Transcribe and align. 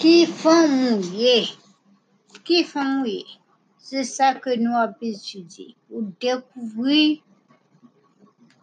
ki 0.00 0.16
fon 0.40 0.68
mouye. 0.80 1.38
Ki 2.46 2.58
fon 2.70 2.88
mouye. 2.98 3.24
Se 3.88 4.04
sa 4.06 4.28
ke 4.42 4.54
nou 4.62 4.78
api 4.78 5.10
sudi. 5.18 5.66
Ou 5.90 6.04
dekouvri 6.22 7.02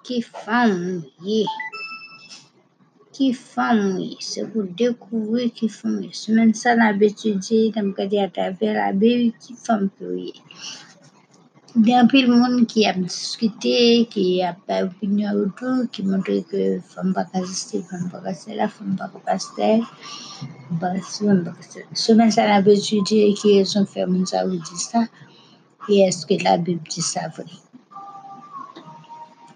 ki 0.08 0.22
fon 0.24 0.72
mouye. 0.86 1.42
Ki 3.16 3.28
fon 3.36 3.84
mouye. 3.90 4.16
Se 4.30 4.46
pou 4.48 4.64
dekouvri 4.80 5.50
ki 5.58 5.68
fon 5.78 5.98
mouye. 5.98 6.16
Se 6.22 6.32
men 6.38 6.56
sa 6.62 6.78
nan 6.80 6.96
api 6.96 7.12
sudi, 7.20 7.60
nan 7.76 7.92
mkade 7.92 8.22
ataver 8.28 8.80
api 8.88 9.12
ki 9.42 9.60
fon 9.66 9.90
mouye. 10.00 10.32
Bien 11.76 12.08
plus 12.08 12.26
le 12.26 12.34
monde 12.34 12.66
qui 12.68 12.86
a 12.86 12.94
discuté, 12.94 14.08
qui 14.10 14.42
a 14.42 14.54
pas 14.54 14.86
opinion 14.86 15.34
autour, 15.34 15.90
qui 15.92 16.04
montre 16.04 16.32
que 16.50 16.80
femme 16.80 17.14
pas 17.14 17.26
casister, 17.26 17.82
femme 17.82 18.10
pas 18.10 18.22
casser 18.22 18.56
là, 18.56 18.70
femme 18.70 18.96
pas 18.96 19.12
pasteur, 19.26 19.82
pas 20.80 20.94
femme 21.02 21.44
pas 21.44 21.52
casser. 21.52 21.86
Ça, 21.94 22.14
nous 22.14 22.40
avons 22.40 22.72
étudié 22.72 23.34
qui 23.34 23.62
ont 23.76 23.86
fait 23.86 24.06
mon 24.06 24.26
ça 24.26 24.48
ou 24.48 24.52
dit 24.52 24.78
ça, 24.78 25.04
et 25.90 26.00
est-ce 26.00 26.26
que 26.26 26.42
la 26.42 26.58
Bible 26.58 26.82
dit 26.90 27.02
ça 27.02 27.28
vrai. 27.28 27.44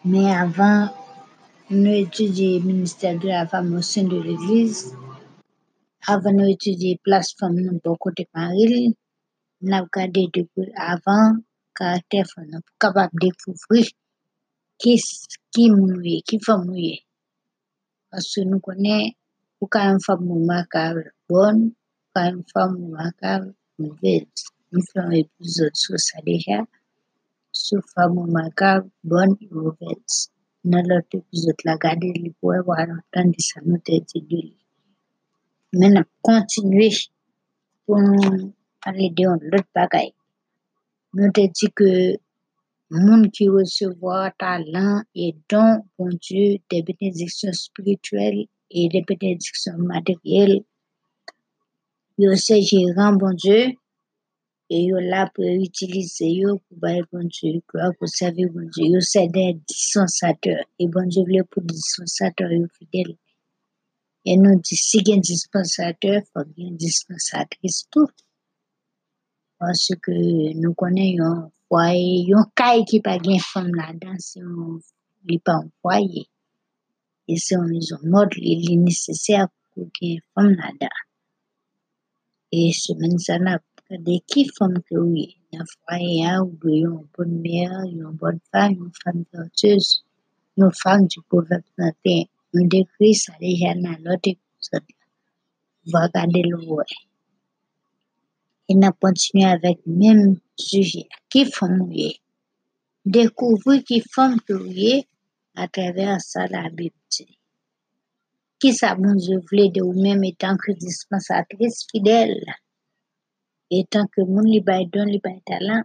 Mais 0.03 0.29
avant, 0.29 0.89
nous 1.69 1.93
étudier 1.93 2.59
le 2.59 2.65
ministère 2.65 3.17
de 3.17 3.29
la 3.29 3.47
femme 3.47 3.73
au 3.73 3.81
sein 3.81 4.03
de 4.03 4.19
l'église, 4.19 4.93
avant 6.05 6.33
nous 6.33 6.49
étudier 6.49 6.99
place 7.01 7.33
femme 7.39 7.55
nous 7.55 7.79
pour 7.79 7.97
côté 7.97 8.27
Marie, 8.33 8.93
nous 9.61 9.73
avons 9.73 9.87
regardé 9.93 10.27
depuis 10.33 10.69
avant 10.75 11.35
caractère 11.79 12.25
pour 12.35 12.43
capable 12.79 13.13
découvrir 13.19 13.87
qui 14.77 15.01
qui 15.51 15.71
mouillé, 15.71 16.21
qui 16.27 16.39
femme 16.39 16.65
mouillé. 16.65 17.05
Parce 18.11 18.33
que 18.33 18.41
nous 18.41 18.59
connaissons 18.59 19.13
pour 19.59 19.69
quand 19.69 19.91
une 19.93 20.01
femme 20.01 20.31
remarquable 20.31 21.13
bonne, 21.27 21.71
quand 22.13 22.29
une 22.33 22.43
femme 22.53 22.75
remarquable 22.83 23.53
mauvaise. 23.77 24.25
Nous 24.71 24.81
faisons 24.81 25.07
un 25.07 25.11
épisode 25.11 25.75
sur 25.75 25.99
ça 25.99 26.19
déjà, 26.25 26.63
sur 27.51 27.81
femme 27.95 28.19
remarquable 28.19 28.89
bonne 29.03 29.35
et 29.41 29.49
mauvaise. 29.51 30.31
Dans 30.63 30.85
l'autre 30.87 31.07
épisode, 31.13 31.55
la 31.65 31.77
garder 31.77 32.13
les 32.13 32.33
pour 32.39 32.53
avoir 32.53 32.87
entendu 32.89 33.39
ça, 33.39 33.61
nous 33.65 33.77
t'ai 33.77 34.01
dit 34.01 34.21
de 34.21 34.35
lui. 34.35 34.57
Maintenant, 35.73 36.03
continuer 36.21 36.89
pour 37.85 37.99
nous 37.99 38.53
parler 38.83 39.09
de 39.09 39.23
l'autre 39.23 39.69
bagaille. 39.73 40.13
Nous 41.13 41.31
t'ai 41.31 41.47
dit 41.47 41.71
que 41.75 42.17
monde 42.91 43.31
qui 43.31 43.49
recevoir 43.49 44.31
talent 44.37 45.01
et 45.15 45.35
don, 45.49 45.83
bon 45.97 46.09
Dieu, 46.21 46.57
des 46.69 46.83
bénédictions 46.83 47.51
spirituelles 47.51 48.45
et 48.69 48.89
des 48.89 49.01
bénédictions 49.01 49.77
matérielles, 49.77 50.63
yo 52.17 52.35
c'est 52.35 52.61
gérant, 52.61 53.13
bon 53.13 53.33
Dieu, 53.33 53.73
et 54.69 54.83
yo 54.83 54.99
là 54.99 55.31
pour 55.33 55.45
utiliser 55.45 56.29
yo 56.29 56.59
pour 56.67 56.77
bon 56.79 57.27
Dieu, 57.27 57.61
pour 57.67 58.07
servir 58.07 58.49
bon 58.53 58.69
Dieu. 58.69 58.85
Yo 58.85 58.99
c'est 59.01 59.27
des 59.27 59.59
dispensateurs, 59.67 60.65
et 60.77 60.87
bon 60.87 61.07
Dieu 61.07 61.23
voulait 61.23 61.43
pour 61.43 61.63
dispensateurs 61.63 62.51
yo 62.51 62.67
fidèles. 62.77 63.17
Et 64.25 64.37
nous 64.37 64.59
dit, 64.59 64.75
si 64.75 64.97
il 64.97 65.07
y 65.07 65.13
a 65.13 65.15
un 65.15 65.19
dispensateur, 65.19 66.21
faut 66.33 66.43
qu'il 66.53 66.67
y 66.67 66.71
dispensatrice 66.71 67.87
tout. 67.89 68.09
Parce 69.59 69.91
que 70.01 70.53
nous 70.53 70.73
connaissons 70.73 71.23
un 71.23 71.51
foyer, 71.67 72.33
un 72.33 72.45
caille 72.55 72.85
qui 72.85 73.01
pas 73.01 73.17
gain 73.17 73.37
femme 73.39 73.75
là-dedans, 73.75 74.15
c'est 74.17 74.39
un, 74.39 74.79
il 75.27 75.39
pas 75.41 75.55
un 75.55 75.69
foyer. 75.81 76.27
Et 77.27 77.35
c'est 77.37 77.55
une 77.55 77.67
maison 77.67 77.97
morte, 78.03 78.33
il 78.37 78.71
est 78.71 78.75
nécessaire 78.77 79.47
pour 79.73 79.91
qu'il 79.91 80.07
y 80.07 80.11
ait 80.13 80.15
une 80.15 80.21
femme 80.33 80.51
là-dedans. 80.51 80.87
Et 82.51 82.71
n'a 83.39 83.59
pas 83.89 83.97
de 83.97 84.19
qui 84.25 84.49
femme 84.57 84.81
que 84.89 84.95
oui. 84.95 85.35
Le 85.51 85.63
foyer, 85.83 86.37
ou 86.41 86.57
bien 86.63 86.89
une 86.89 87.07
bonne 87.17 87.41
mère, 87.41 87.81
une 87.85 88.11
bonne 88.11 88.39
femme, 88.51 88.73
une 88.73 88.91
femme 89.03 89.25
vertueuse, 89.33 90.05
une 90.57 90.71
femme 90.71 91.05
du 91.07 91.19
proverbe 91.27 91.63
31. 91.77 92.23
Nous 92.53 92.67
décrit 92.67 93.13
ça 93.13 93.33
déjà 93.39 93.73
dans 93.75 93.97
l'autre 94.03 94.29
épisode. 94.29 94.83
On 95.87 95.91
va 95.91 96.05
regarder 96.05 96.43
le 96.43 96.57
Et 98.69 98.75
nous 98.75 98.91
continuons 99.01 99.47
avec 99.47 99.79
le 99.87 99.93
même 99.93 100.39
sujet. 100.55 101.07
Qui 101.27 101.45
font 101.45 101.69
mouiller? 101.69 102.19
Découvrir 103.03 103.83
qui 103.83 104.03
font 104.13 104.35
mouiller 104.47 105.07
à 105.55 105.67
travers 105.67 106.21
ça 106.21 106.45
la 106.47 106.69
Bible. 106.69 106.95
Qui 108.59 108.73
ça 108.73 108.93
bon 108.93 109.15
de 109.15 109.81
vous-même 109.81 110.23
étant 110.23 110.55
que 110.57 110.73
dispensatrice 110.73 111.87
fidèle, 111.89 112.43
étant 113.71 114.05
que 114.05 114.21
mon 114.21 114.41
li 114.41 114.59
bay 114.59 114.85
don, 114.85 115.05
li 115.05 115.19
bay 115.19 115.41
talent. 115.45 115.83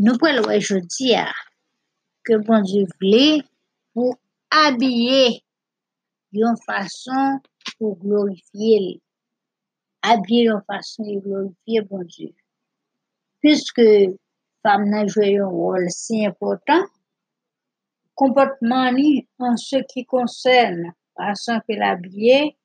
Nous 0.00 0.18
pouvons 0.18 0.50
le 0.52 0.60
jeudi 0.60 1.14
que 2.24 2.36
bon 2.38 2.60
Dieu 2.60 2.86
voulait 3.00 3.42
pour 3.94 4.16
habiller 4.50 5.44
d'une 6.32 6.56
façon 6.66 7.38
pour 7.78 7.96
glorifier, 7.98 9.00
habiller 10.02 10.48
d'une 10.48 10.62
façon 10.66 11.04
pour 11.04 11.22
glorifier 11.22 11.80
bon 11.82 12.02
Dieu. 12.04 12.34
Puisque 13.40 13.82
femme 14.62 14.88
n'a 14.88 15.06
joué 15.06 15.38
un 15.38 15.46
rôle 15.46 15.88
si 15.90 16.26
important, 16.26 16.84
comportement 18.14 18.90
en 19.38 19.56
ce 19.56 19.76
qui 19.92 20.04
concerne 20.04 20.92
façon 21.16 21.60
que 21.68 21.74
l'habiller, 21.74 22.56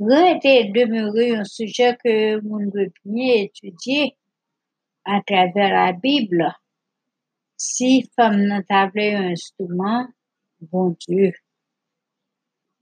été 0.00 0.70
demeurer 0.72 1.36
un 1.36 1.44
sujet 1.44 1.96
que 2.02 2.40
nous 2.40 2.70
devons 2.70 2.90
bien 3.04 3.34
étudier 3.44 4.16
à 5.04 5.20
travers 5.26 5.72
la 5.74 5.92
Bible. 5.92 6.52
Si 7.56 8.10
femme 8.16 8.42
n'a 8.46 8.62
pas 8.62 8.90
un 8.94 9.32
instrument, 9.32 10.06
bon 10.60 10.96
Dieu, 11.06 11.32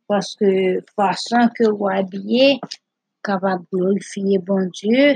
parce 0.06 0.34
que 0.36 0.80
façon 0.96 1.48
que 1.54 1.68
vous 1.68 1.88
habillez, 1.88 2.60
kapab 3.26 3.60
glorifiye 3.72 4.38
bon 4.46 4.70
Diyo, 4.76 5.06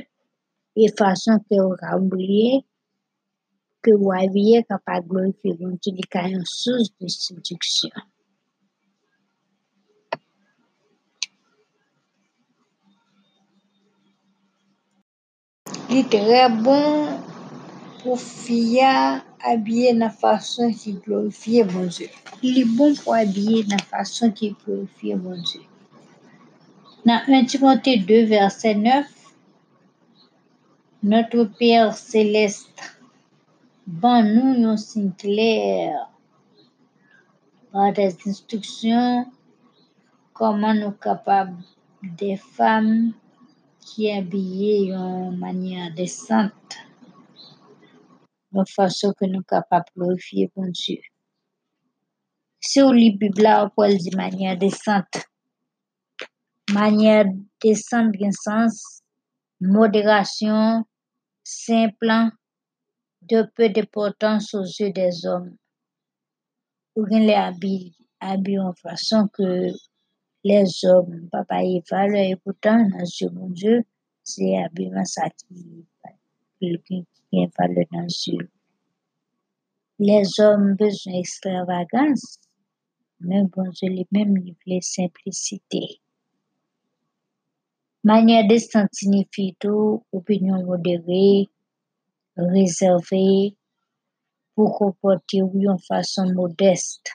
e 0.83 0.87
fason 0.99 1.41
ke 1.47 1.57
ou 1.65 1.77
ka 1.81 1.95
oubliye, 1.99 2.63
ke 3.83 3.95
ou 3.99 4.13
avye 4.17 4.63
kapab 4.71 5.07
glorifiye 5.11 5.55
bon 5.61 5.77
Diyo, 5.81 5.95
li 5.99 6.07
ka 6.15 6.27
yon 6.33 6.45
souz 6.59 6.91
de 6.99 7.09
seduksyon. 7.09 7.97
Li 15.93 16.03
tre 16.13 16.45
bon 16.65 17.19
pou 18.01 18.17
fia 18.17 18.93
abye 19.53 19.93
nan 19.99 20.13
fason 20.23 20.73
ki 20.81 20.95
glorifiye 21.05 21.67
bon 21.73 21.91
Diyo. 21.93 22.09
Li 22.43 22.65
bon 22.79 22.97
pou 23.03 23.19
abye 23.19 23.67
nan 23.71 23.83
fason 23.91 24.33
ki 24.39 24.55
glorifiye 24.63 25.19
bon 25.21 25.45
Diyo. 25.51 25.72
Dans 27.05 27.21
1 27.27 27.47
Timothée 27.47 27.97
2, 27.99 28.27
verset 28.27 28.77
9, 28.77 29.05
notre 31.03 31.43
Père 31.59 31.97
céleste, 31.97 33.01
bon 33.89 34.23
nous 34.23 34.69
un 34.69 34.77
signe 34.77 35.11
clair 35.11 36.09
par 37.73 37.93
des 37.93 38.17
instructions 38.25 39.27
comment 40.33 40.75
nous 40.75 40.93
capables 40.93 41.57
des 42.05 42.37
femmes 42.37 43.13
qui 43.81 44.09
habillées 44.09 44.93
d'une 44.93 45.37
manière 45.39 45.93
décente, 45.93 46.53
de 48.53 48.63
façon 48.77 49.13
que 49.19 49.25
nous 49.25 49.43
capables 49.43 49.87
de 49.97 50.03
glorifier 50.03 50.53
bon 50.55 50.71
Dieu. 50.71 51.01
Si 52.61 52.81
on 52.81 52.93
lit 52.93 53.19
la 53.39 53.65
Bible, 53.67 53.73
on 53.77 53.89
peut 53.89 53.97
dire 53.97 54.17
manière 54.17 54.57
décente. 54.57 55.32
Sens, 58.33 59.03
modération, 59.61 60.85
simple, 61.43 62.31
de 63.23 63.43
peu 63.55 63.69
d'importance 63.69 64.55
aux 64.55 64.65
yeux 64.65 64.93
des 64.93 65.27
hommes. 65.27 65.57
Bien 66.97 67.21
les 67.21 67.35
habits, 67.35 67.95
en 68.59 68.73
façon 68.75 69.29
que 69.33 69.71
les 70.45 70.85
hommes, 70.85 71.29
papa 71.31 71.63
y 71.63 71.83
valeur, 71.91 72.17
et 72.17 72.37
pourtant, 72.37 72.79
dans 72.79 72.99
de 72.99 73.35
mon 73.35 73.49
Dieu, 73.51 73.85
c'est 74.23 74.57
habillement 74.63 75.05
ça 75.05 75.31
qui, 75.31 75.87
qui, 76.61 76.79
qui 76.85 77.47
valeur 77.59 77.87
dans 77.93 78.07
yeux. 78.07 78.51
Les 79.99 80.23
hommes 80.41 80.75
besoin 80.75 81.13
d'extravagance, 81.13 82.39
mais 83.21 83.43
bon 83.45 83.69
Dieu 83.71 83.89
lui-même, 83.89 84.37
il 84.37 84.55
voulait 84.65 84.81
simplicité. 84.81 86.02
Manière 88.05 88.49
décente 88.49 88.93
signifie 88.93 89.55
tout, 89.61 90.05
opinion 90.13 90.65
modérée, 90.65 91.49
réservée, 92.37 93.55
pour 94.57 94.77
comporter 94.77 95.41
d'une 95.55 95.79
façon 95.79 96.27
modeste. 96.35 97.13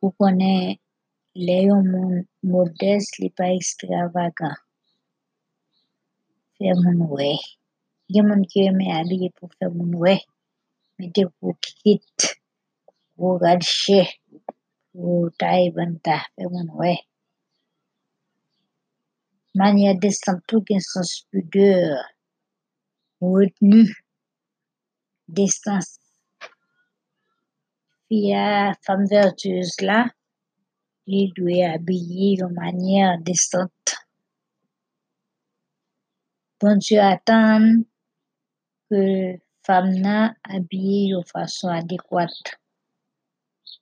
Vous 0.00 0.12
connaissez 0.12 0.80
le 1.34 1.56
yon 1.66 1.82
moun 1.82 2.14
modeste 2.42 3.18
li 3.22 3.28
pa 3.34 3.48
ekstravagant. 3.56 4.54
Fè 6.58 6.76
moun 6.78 7.02
wè. 7.10 7.32
Gen 8.14 8.30
moun 8.30 8.46
ki 8.50 8.68
reme 8.68 8.86
abye 9.00 9.32
pou 9.34 9.50
fè 9.58 9.66
moun 9.74 9.98
wè. 10.04 10.14
Mete 11.02 11.26
pou 11.34 11.58
kit, 11.66 12.30
pou 13.18 13.42
radche, 13.42 14.00
pou 14.94 15.26
taye 15.42 15.74
banta, 15.74 16.22
fè 16.38 16.46
moun 16.46 16.70
wè. 16.78 16.94
Manye 16.94 17.07
destan 20.02 20.36
tou 20.46 20.60
gen 20.66 20.80
sens 20.80 21.12
pudeur, 21.30 21.98
retenu, 23.20 23.82
destans. 25.36 25.88
Fiya 28.06 28.74
fam 28.84 29.00
vertueuse 29.10 29.84
la, 29.88 30.00
li 31.10 31.22
dwe 31.36 31.56
abye 31.74 32.28
yon 32.38 32.54
manye 32.58 33.04
destant. 33.26 33.84
Bon 36.60 36.78
Dieu 36.84 37.02
atan 37.12 37.62
ke 38.88 39.02
fam 39.66 39.86
nan 40.04 40.34
abye 40.56 40.98
yon 41.12 41.24
fason 41.32 41.74
adekwat, 41.80 42.54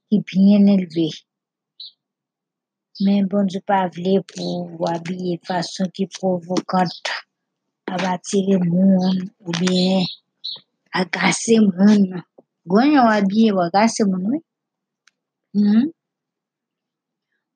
ki 0.09 0.17
bien 0.27 0.67
elve. 0.75 1.09
Men 3.05 3.27
bon 3.29 3.45
bonjou 3.45 3.61
pa 3.69 3.79
vle 3.95 4.13
pou 4.31 4.53
wabye 4.83 5.33
fason 5.47 5.89
ki 5.97 6.05
provokant 6.15 6.95
abatire 7.95 8.57
moun 8.73 9.17
ou 9.45 9.53
bien 9.61 10.01
agase 11.01 11.57
moun. 11.67 12.07
Gwen 12.71 12.95
yon 12.95 13.09
wabye 13.11 13.53
wakase 13.59 14.07
moun 14.09 14.25
wè? 14.31 14.39
Hmm? 15.53 15.85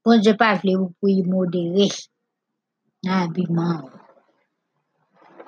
Bon 0.05 0.13
Bonjou 0.19 0.37
pa 0.43 0.51
vle 0.61 0.75
pou 0.81 0.93
pou 0.99 1.09
yi 1.15 1.23
modere 1.33 1.87
nan 3.05 3.17
abiman. 3.25 3.79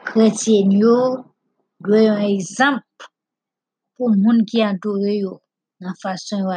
Kretyen 0.08 0.72
yo 0.82 0.96
dwe 1.84 2.00
yon 2.06 2.24
ekzamp 2.30 2.88
pou 3.98 4.08
moun 4.22 4.40
ki 4.48 4.64
antore 4.70 5.12
yo 5.20 5.34
nan 5.84 6.00
fason 6.00 6.46
yo 6.46 6.56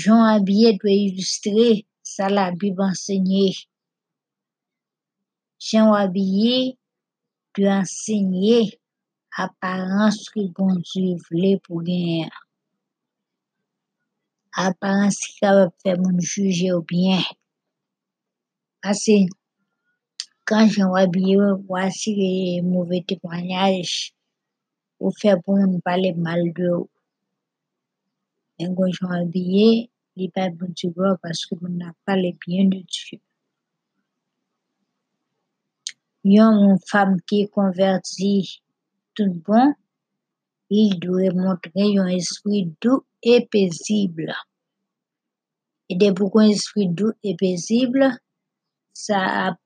Jon 0.00 0.22
abye 0.34 0.68
dwe 0.78 0.92
ilustre 1.06 1.68
sa 2.12 2.24
la 2.36 2.46
bib 2.58 2.78
ensegnye. 2.88 3.48
Jen 5.66 5.88
abye 6.04 6.56
dwe 7.54 7.68
ensegnye 7.80 8.58
aparence 9.44 10.24
ki 10.32 10.42
bon 10.56 10.72
Dieu 10.88 11.14
vle 11.26 11.52
pou 11.64 11.78
gen. 11.86 12.28
Aparence 14.66 15.22
ki 15.30 15.38
kapab 15.40 15.72
fè 15.82 15.92
moun 16.00 16.18
juje 16.30 16.68
ou 16.76 16.82
bien. 16.92 17.22
Ase, 18.90 19.16
kan 20.48 20.64
jen 20.74 20.90
abye 21.02 21.36
wasi 21.72 22.12
mouve 22.70 22.98
témoignage, 23.08 23.96
ou 25.00 25.14
fè 25.20 25.32
pou 25.42 25.56
moun 25.56 25.80
pale 25.86 26.12
mal 26.26 26.42
de 26.58 26.68
ou. 26.74 26.84
Men 28.58 28.72
kon 28.76 28.92
jen 28.96 29.12
abye, 29.20 29.68
li 30.16 30.26
pa 30.34 30.46
bon 30.58 30.72
Dieu 30.76 30.94
gwa 30.96 31.12
paske 31.20 31.58
moun 31.60 31.76
na 31.80 31.92
pale 32.08 32.30
bien 32.42 32.70
de 32.72 32.80
Dieu. 32.94 33.20
Yon 36.34 36.56
moun 36.60 36.78
fam 36.90 37.18
ki 37.28 37.44
konverti 37.54 38.32
tout 39.14 39.34
bon, 39.46 39.74
il 40.80 40.96
dwe 41.04 41.28
montre 41.36 41.84
yon 41.96 42.08
esprit 42.08 42.64
doux 42.80 43.04
et 43.22 43.46
paisible. 43.52 44.32
E 45.92 45.94
de 46.00 46.10
pou 46.16 46.32
kon 46.32 46.48
esprit 46.48 46.88
doux 46.88 47.14
et 47.22 47.36
paisible, 47.38 48.08
sa 48.96 49.20
ap 49.46 49.60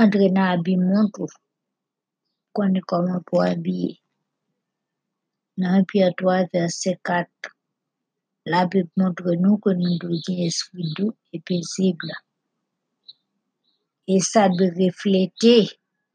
andre 0.00 0.32
nan 0.32 0.56
abimon 0.56 1.12
tou. 1.14 1.28
Konen 2.56 2.82
koman 2.90 3.20
pou 3.28 3.44
abye. 3.44 3.99
Nan 5.60 5.84
Pierre 5.84 6.14
3 6.16 6.48
verset 6.54 6.96
4, 7.04 7.28
la 8.52 8.64
Bib 8.72 8.88
montre 8.96 9.34
nou 9.44 9.58
kon 9.60 9.76
nou 9.76 9.98
dwe 10.00 10.16
gen 10.24 10.38
esprit 10.46 10.88
doux 10.96 11.12
et 11.36 11.42
paisible. 11.44 12.14
E 14.08 14.16
sa 14.24 14.46
dwe 14.48 14.70
reflete 14.78 15.56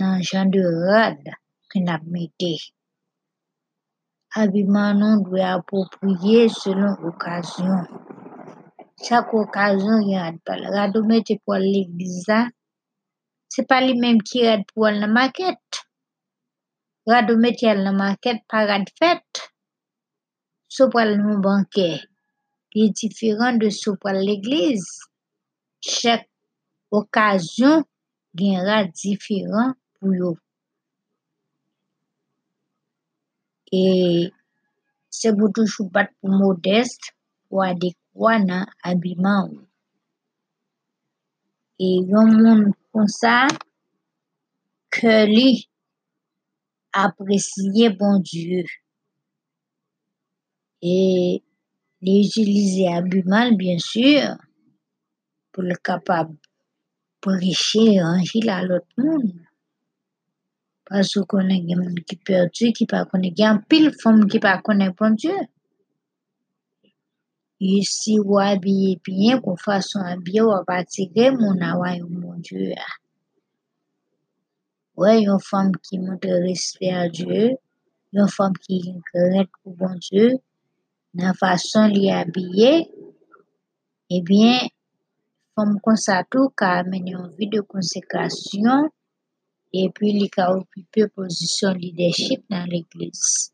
nan 0.02 0.24
jan 0.26 0.50
de 0.56 0.64
rad 0.66 1.30
ki 1.70 1.84
nap 1.86 2.02
mette. 2.16 2.54
Abiman 4.42 4.98
nou 5.04 5.22
dwe 5.28 5.46
apopriye 5.46 6.50
selon 6.58 6.98
okasyon. 7.12 7.86
Chak 9.06 9.30
okasyon 9.44 10.10
yon 10.10 10.24
rad 10.26 10.42
pal. 10.48 10.66
Rad 10.74 10.98
ou 10.98 11.06
mette 11.06 11.38
pou 11.44 11.54
al 11.60 11.70
l'egliza, 11.70 12.48
se 13.54 13.62
pa 13.70 13.78
li 13.86 13.94
menm 14.02 14.26
ki 14.26 14.48
rad 14.50 14.66
pou 17.06 17.14
al 17.14 17.22
nan 17.22 17.30
maket. 17.30 17.30
Rad 17.30 17.30
ou 17.30 17.38
mette 17.38 17.66
al 17.70 17.84
nan 17.86 17.98
maket 18.00 18.40
pa 18.50 18.66
rad 18.66 18.90
fet. 19.00 19.42
Sou 20.68 20.90
pal 20.90 21.14
nou 21.20 21.38
banke, 21.42 21.90
li 22.76 22.90
diferan 23.00 23.60
de 23.62 23.70
sou 23.70 23.96
pal 24.02 24.18
l'egliz. 24.26 24.82
Chak 25.86 26.26
okasyon 26.90 27.86
gen 28.34 28.66
rad 28.66 28.90
diferan 28.98 29.76
pou 30.00 30.16
yo. 30.18 30.32
E 33.72 33.84
se 35.14 35.30
pou 35.38 35.54
toujou 35.54 35.86
bat 35.94 36.10
pou 36.20 36.34
modeste, 36.34 37.14
pou 37.48 37.62
adekwa 37.62 38.40
nan 38.42 38.66
abiman 38.90 39.54
ou. 39.54 39.62
E 41.78 42.02
yon 42.10 42.34
moun 42.40 42.62
kon 42.90 43.08
sa, 43.12 43.46
ke 44.90 45.26
li 45.30 45.50
apresye 47.04 47.90
bon 48.00 48.20
Dieu. 48.24 48.66
E 50.82 50.96
li 52.06 52.16
utilize 52.24 52.88
abiman, 52.98 53.56
bien 53.60 53.80
sur, 53.82 54.36
pou 55.52 55.66
le 55.66 55.76
kapab 55.88 56.32
preche 57.24 57.86
anji 58.12 58.44
la 58.46 58.62
lot 58.68 58.86
moun. 59.02 59.28
Pasou 60.86 61.26
konen 61.32 61.66
gen 61.68 61.82
moun 61.82 62.02
ki 62.08 62.20
perdu, 62.28 62.70
ki 62.78 62.86
pa 62.92 63.06
konen 63.10 63.34
gen 63.38 63.64
pil 63.70 63.90
fom 64.02 64.26
ki 64.32 64.42
pa 64.44 64.60
konen 64.66 64.94
bon 65.00 65.18
Dieu. 65.22 65.48
E 67.58 67.80
si 67.88 68.20
ou 68.20 68.38
abye 68.44 69.00
bien, 69.06 69.40
kon 69.42 69.58
fason 69.66 70.04
abye 70.12 70.44
ou 70.44 70.54
ap 70.54 70.70
atire 70.76 71.32
moun 71.40 71.64
away 71.72 72.04
ou 72.04 72.12
bon 72.22 72.38
Dieu. 72.46 72.76
Ouè 74.96 75.14
yon 75.26 75.42
fom 75.44 75.74
ki 75.86 75.98
montre 76.00 76.36
respect 76.48 76.96
a 76.96 77.08
Dieu, 77.18 77.48
yon 78.16 78.30
fom 78.32 78.54
ki 78.64 78.78
kret 79.10 79.50
pou 79.58 79.76
bon 79.82 79.98
Dieu, 80.06 80.38
nan 81.20 81.36
fason 81.42 81.92
li 81.96 82.06
abye, 82.22 82.72
ebyen, 84.18 84.72
fom 85.52 85.76
konsa 85.84 86.22
tou 86.32 86.48
ka 86.60 86.70
amene 86.80 87.12
yon 87.18 87.28
vi 87.36 87.52
de 87.52 87.60
konsekrasyon, 87.74 88.88
epi 89.84 90.16
li 90.16 90.32
ka 90.38 90.48
okipe 90.56 91.10
posisyon 91.20 91.76
leadership 91.84 92.48
nan 92.52 92.72
l'Eglise. 92.72 93.52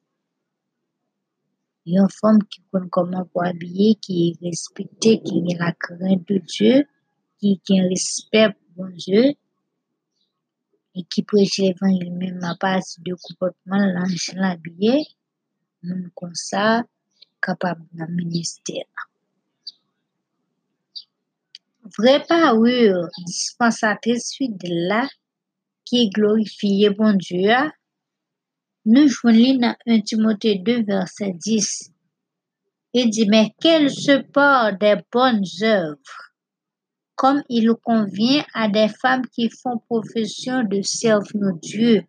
Yon 1.90 2.10
fom 2.20 2.38
ki 2.50 2.62
kon 2.70 2.86
koman 2.94 3.26
pou 3.32 3.42
abye, 3.50 3.96
ki 4.06 4.36
respite, 4.46 5.18
ki 5.26 5.42
gen 5.48 5.58
la 5.66 5.74
kren 5.74 6.22
de 6.28 6.38
Dieu, 6.54 6.86
ki 7.42 7.58
gen 7.66 7.90
respect 7.90 8.54
pou 8.60 8.86
bon 8.86 8.94
Dieu, 9.02 9.34
e 10.98 11.02
ki 11.12 11.22
preche 11.30 11.68
l'Evangile 11.68 12.12
men 12.20 12.36
ma 12.44 12.52
pati 12.62 12.96
de 13.06 13.14
koupotman 13.24 13.84
lan 13.96 14.12
jen 14.24 14.42
l'abye, 14.44 14.96
moun 15.86 16.04
konsa 16.20 16.66
kapab 17.44 17.78
nan 17.98 18.10
minister. 18.22 18.86
Vre 21.96 22.16
parure 22.30 23.08
dispensatrice 23.30 24.36
fidèle 24.38 25.02
ki 25.88 26.08
glorifiye 26.18 26.92
bon 27.00 27.18
Dieu, 27.28 27.64
nou 28.92 29.16
jwen 29.16 29.40
li 29.44 29.52
nan 29.64 29.76
1 29.88 30.06
Timote 30.10 30.54
2 30.68 30.84
verset 30.92 31.34
10. 31.48 31.92
Il 32.94 33.10
dit, 33.10 33.26
mais 33.26 33.54
qu'elle 33.62 33.90
se 33.90 34.22
porte 34.22 34.80
des 34.82 34.98
bonnes 35.12 35.46
œuvres, 35.64 36.31
comme 37.22 37.44
il 37.50 37.72
convient 37.84 38.44
à 38.56 38.68
des 38.68 38.88
femmes 38.88 39.28
qui 39.28 39.50
font 39.50 39.78
profession 39.78 40.64
de 40.64 40.82
servir 40.82 41.54
Dieu. 41.62 42.02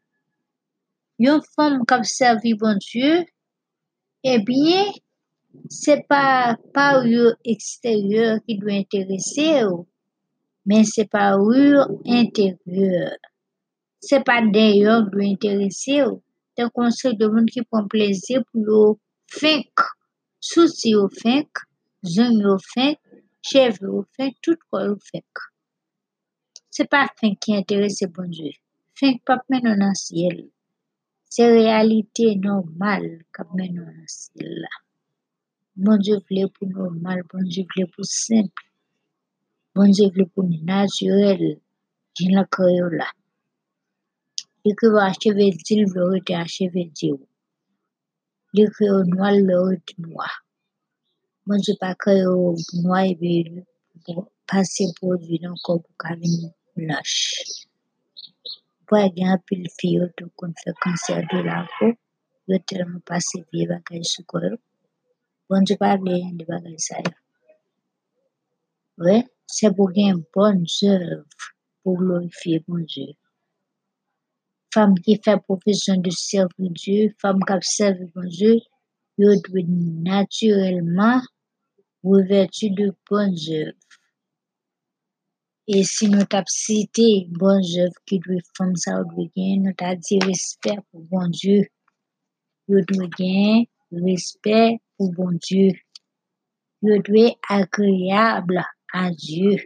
Yon 1.20 1.42
femme 1.54 1.82
kap 1.86 2.06
servi 2.08 2.54
bon 2.54 2.78
Dieu, 2.80 3.26
eh 4.24 4.38
bien, 4.38 4.90
c'est 5.68 6.06
pas 6.08 6.56
parure 6.72 7.36
extérieure 7.44 8.38
qui 8.46 8.56
doit 8.56 8.72
intéresser 8.72 9.62
mais 10.64 10.84
c'est 10.84 11.10
parure 11.10 11.88
intérieure. 12.06 13.18
C'est 14.00 14.24
pas 14.24 14.40
d'ailleurs 14.40 15.04
qui 15.04 15.10
doit 15.10 15.26
intéresser. 15.26 16.02
Te 16.56 16.66
conseil 16.76 17.16
de 17.16 17.28
moun 17.32 17.46
ki 17.48 17.62
pon 17.64 17.86
plaisir 17.88 18.42
pou 18.50 18.60
yo 18.60 18.80
fink, 19.32 19.84
sou 20.44 20.68
si 20.68 20.90
yo 20.92 21.06
fink, 21.22 21.62
zon 22.04 22.34
yo 22.44 22.58
fek, 22.74 22.98
chev 23.48 23.78
ou 23.88 24.04
fèk, 24.16 24.38
tout 24.44 24.60
kwa 24.68 24.84
ou 24.90 24.98
fek. 25.10 25.46
Se 26.74 26.86
pa 26.92 27.02
fèk 27.18 27.38
ki 27.42 27.58
enterese 27.60 28.06
bonjou, 28.14 28.54
fèk 28.98 29.22
pap 29.28 29.42
menon 29.52 29.82
nan 29.82 29.96
siel. 30.04 30.38
Se 31.32 31.44
realite 31.48 32.26
normal 32.48 33.04
kap 33.34 33.48
menon 33.58 33.88
nan 33.88 34.08
siel 34.18 34.52
la. 34.64 34.72
Bon 35.74 35.96
Bonjou 35.96 36.20
vle 36.28 36.42
pou 36.52 36.68
normal, 36.68 37.22
bon 37.30 37.40
bonjou 37.40 37.64
vle 37.72 37.86
pou 37.94 38.04
simple, 38.04 38.64
Bon 39.74 39.86
bonjou 39.86 40.12
vle 40.12 40.26
pou 40.34 40.44
naturel, 40.68 41.44
jen 42.18 42.34
la 42.36 42.42
kreyo 42.56 42.90
la. 42.92 43.06
Li 44.64 44.74
kreyo 44.76 45.00
acheve 45.00 45.46
dil, 45.64 45.86
vle 45.94 46.10
rete 46.10 46.36
acheve 46.36 46.84
di 46.98 47.08
ou. 47.14 47.22
Li 48.52 48.66
kreyo 48.76 48.98
noal, 49.14 49.40
vle 49.46 49.56
ou 49.62 49.78
te 49.88 49.96
noa. 50.04 50.28
Bon 51.44 51.58
Dieu 51.64 51.76
pa 51.82 51.90
kreyo 52.02 52.54
noa 52.82 53.00
e 53.10 53.14
be 53.20 53.32
pase 54.48 54.84
produit 54.98 55.40
nan 55.42 55.56
kon 55.64 55.78
pou 55.84 55.94
ka 56.02 56.10
veni 56.20 56.46
blanche. 56.74 57.42
Po 58.86 58.92
a 59.04 59.06
gen 59.14 59.28
apil 59.34 59.62
fè 59.76 59.88
kanser 60.82 61.20
de 61.32 61.38
la 61.48 61.56
po, 61.74 61.86
yo. 64.46 64.56
Bon 65.48 65.62
de 65.66 65.74
yo. 67.06 67.12
Ouais, 69.02 69.22
se 69.56 69.66
pou 69.74 69.86
glorifier 71.98 72.58
bon 72.68 72.82
Dieu. 72.92 73.12
Femme 74.72 74.94
qui 75.04 75.14
fait 75.24 75.40
profession 75.48 75.96
de 75.96 76.10
servi 76.10 76.70
bon 78.14 78.28
Dieu, 78.38 78.58
yo 79.20 79.30
dwe 79.44 79.62
naturellement 80.08 81.20
revêtu 82.02 82.70
de 82.70 82.94
bonnes 83.08 83.36
œuvres. 83.50 83.78
Et 85.68 85.84
si 85.84 86.08
nous 86.08 86.24
tap 86.24 86.48
cité 86.48 87.26
bonnes 87.30 87.62
œuvres 87.78 88.00
qui 88.04 88.16
ou 88.16 88.20
dwe 88.20 89.30
gen, 89.36 89.62
nous 89.62 89.72
t'a 89.74 89.94
dit 89.94 90.18
respect 90.18 90.78
pour 90.90 91.02
bon 91.02 91.28
Dieu. 91.28 91.66
Dwe 92.68 93.08
gen 93.16 93.64
respect 93.92 94.80
pour 94.96 95.12
bon 95.12 95.38
Dieu. 95.40 95.72
Yo 96.82 96.98
dwe 96.98 97.36
agréable 97.48 98.64
à 98.92 99.10
Dieu. 99.12 99.56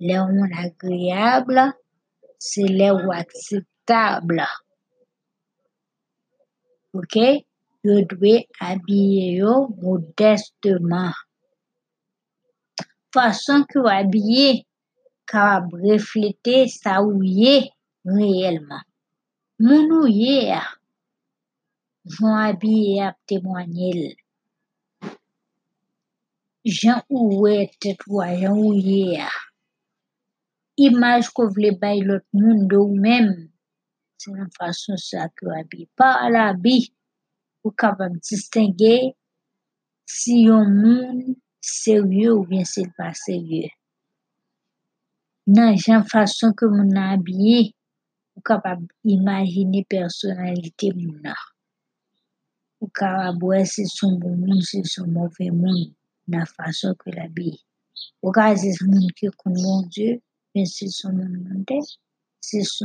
Le 0.00 0.18
moun 0.32 0.52
agréable, 0.52 1.72
c'est 2.40 2.66
le 2.66 2.90
ou 2.90 3.12
acceptable. 3.12 4.44
Ok? 6.92 7.16
Habiller 7.84 9.38
yo 9.38 9.68
modestement. 9.82 11.14
Façon 13.12 13.64
que 13.64 13.80
habillé, 13.80 14.66
kapab 15.26 15.74
refléter 15.74 16.66
ou 17.00 17.22
ye 17.22 17.70
réellement. 18.04 18.84
Moun 19.58 19.90
ou 19.90 20.06
ye 20.06 20.50
a, 20.50 20.62
jan 22.04 22.38
habillé 22.38 23.02
ap 23.02 23.16
témoignel. 23.26 24.14
Jan 26.64 27.02
ou 27.10 27.42
we 27.42 27.66
tet 27.80 27.98
ou 28.06 28.22
a, 28.22 28.30
jan 28.38 28.56
ou 28.56 28.72
ye 28.74 29.18
a. 29.18 29.30
Image 30.78 31.34
ko 31.34 31.50
vle 31.50 31.74
bay 31.82 32.00
lot 32.06 32.24
moun 32.32 32.66
de 32.68 32.76
ou 32.76 32.94
même, 32.94 33.50
c'est 34.18 34.30
nan 34.30 34.50
façon 34.58 34.96
sa 34.96 35.28
que 35.28 35.46
ou 35.46 35.50
habillé. 35.50 35.88
Par 35.96 36.30
l'habit, 36.30 36.94
ou 37.64 37.70
kapab 37.70 38.12
distinguer 38.18 39.14
si 40.06 40.44
yon 40.48 40.66
moun 40.66 41.36
sérieux 41.60 42.34
ou 42.34 42.44
bien 42.44 42.64
s'il 42.64 42.90
pas 42.92 43.14
sérieux. 43.14 43.70
Nan 45.46 45.76
jan 45.76 46.04
façon 46.04 46.52
que 46.52 46.66
moun 46.66 46.92
nan 46.94 47.14
habillé, 47.14 47.74
ou 48.36 48.40
kapab 48.40 48.82
imaginer 49.04 49.84
personnalité 49.84 50.92
moun 50.94 51.18
nan. 51.22 51.38
Ou 52.80 52.90
kapab 52.90 53.42
wè 53.42 53.64
si 53.64 53.86
son 53.86 54.18
bon 54.22 54.36
moun, 54.36 54.62
si 54.62 54.84
son 54.84 55.06
mauvais 55.06 55.50
moun, 55.50 55.94
nan 56.28 56.46
façon 56.46 56.94
que 56.94 57.10
l'habillé. 57.10 57.58
Ou 58.22 58.30
ka 58.34 58.54
son 58.56 58.90
moun 58.90 59.10
ki 59.18 59.30
kon 59.38 59.54
bon 59.54 59.82
Dieu, 59.86 60.20
bien 60.54 60.66
si 60.66 60.90
son 60.90 61.12
moun 61.12 61.32
son 61.32 61.42
moun 61.42 61.64
régulier, 61.66 61.82
si 62.40 62.64
c'est 62.64 62.84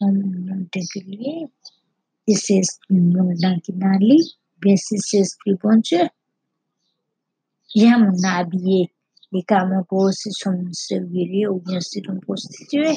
moun 0.00 0.68
ki 0.72 0.80
nan 1.00 1.48
li, 4.00 4.18
bien 4.60 4.76
si 4.76 4.98
c'est 4.98 5.18
esprit 5.18 5.56
bon 5.62 5.80
Dieu. 5.80 6.06
Moun 7.74 8.14
nan 8.20 8.34
habillé, 8.36 8.92
li 9.32 9.42
ka 9.48 9.64
montre 9.64 10.12
si 10.12 10.30
son 10.32 10.52
moun 10.52 10.72
sérieux 10.72 11.50
ou 11.50 11.58
bien 11.60 11.80
si 11.80 12.02
son 12.04 12.20
prostitué. 12.20 12.94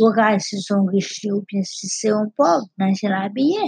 Ou 0.00 0.12
ka 0.16 0.38
si 0.38 0.60
son 0.62 0.86
riche 0.86 1.26
ou 1.30 1.42
bien 1.42 1.62
si 1.62 1.88
c'est 1.88 2.10
un 2.10 2.28
pauvre, 2.36 2.68
nan 2.78 2.94
jan 2.94 3.10
l'habillé. 3.10 3.64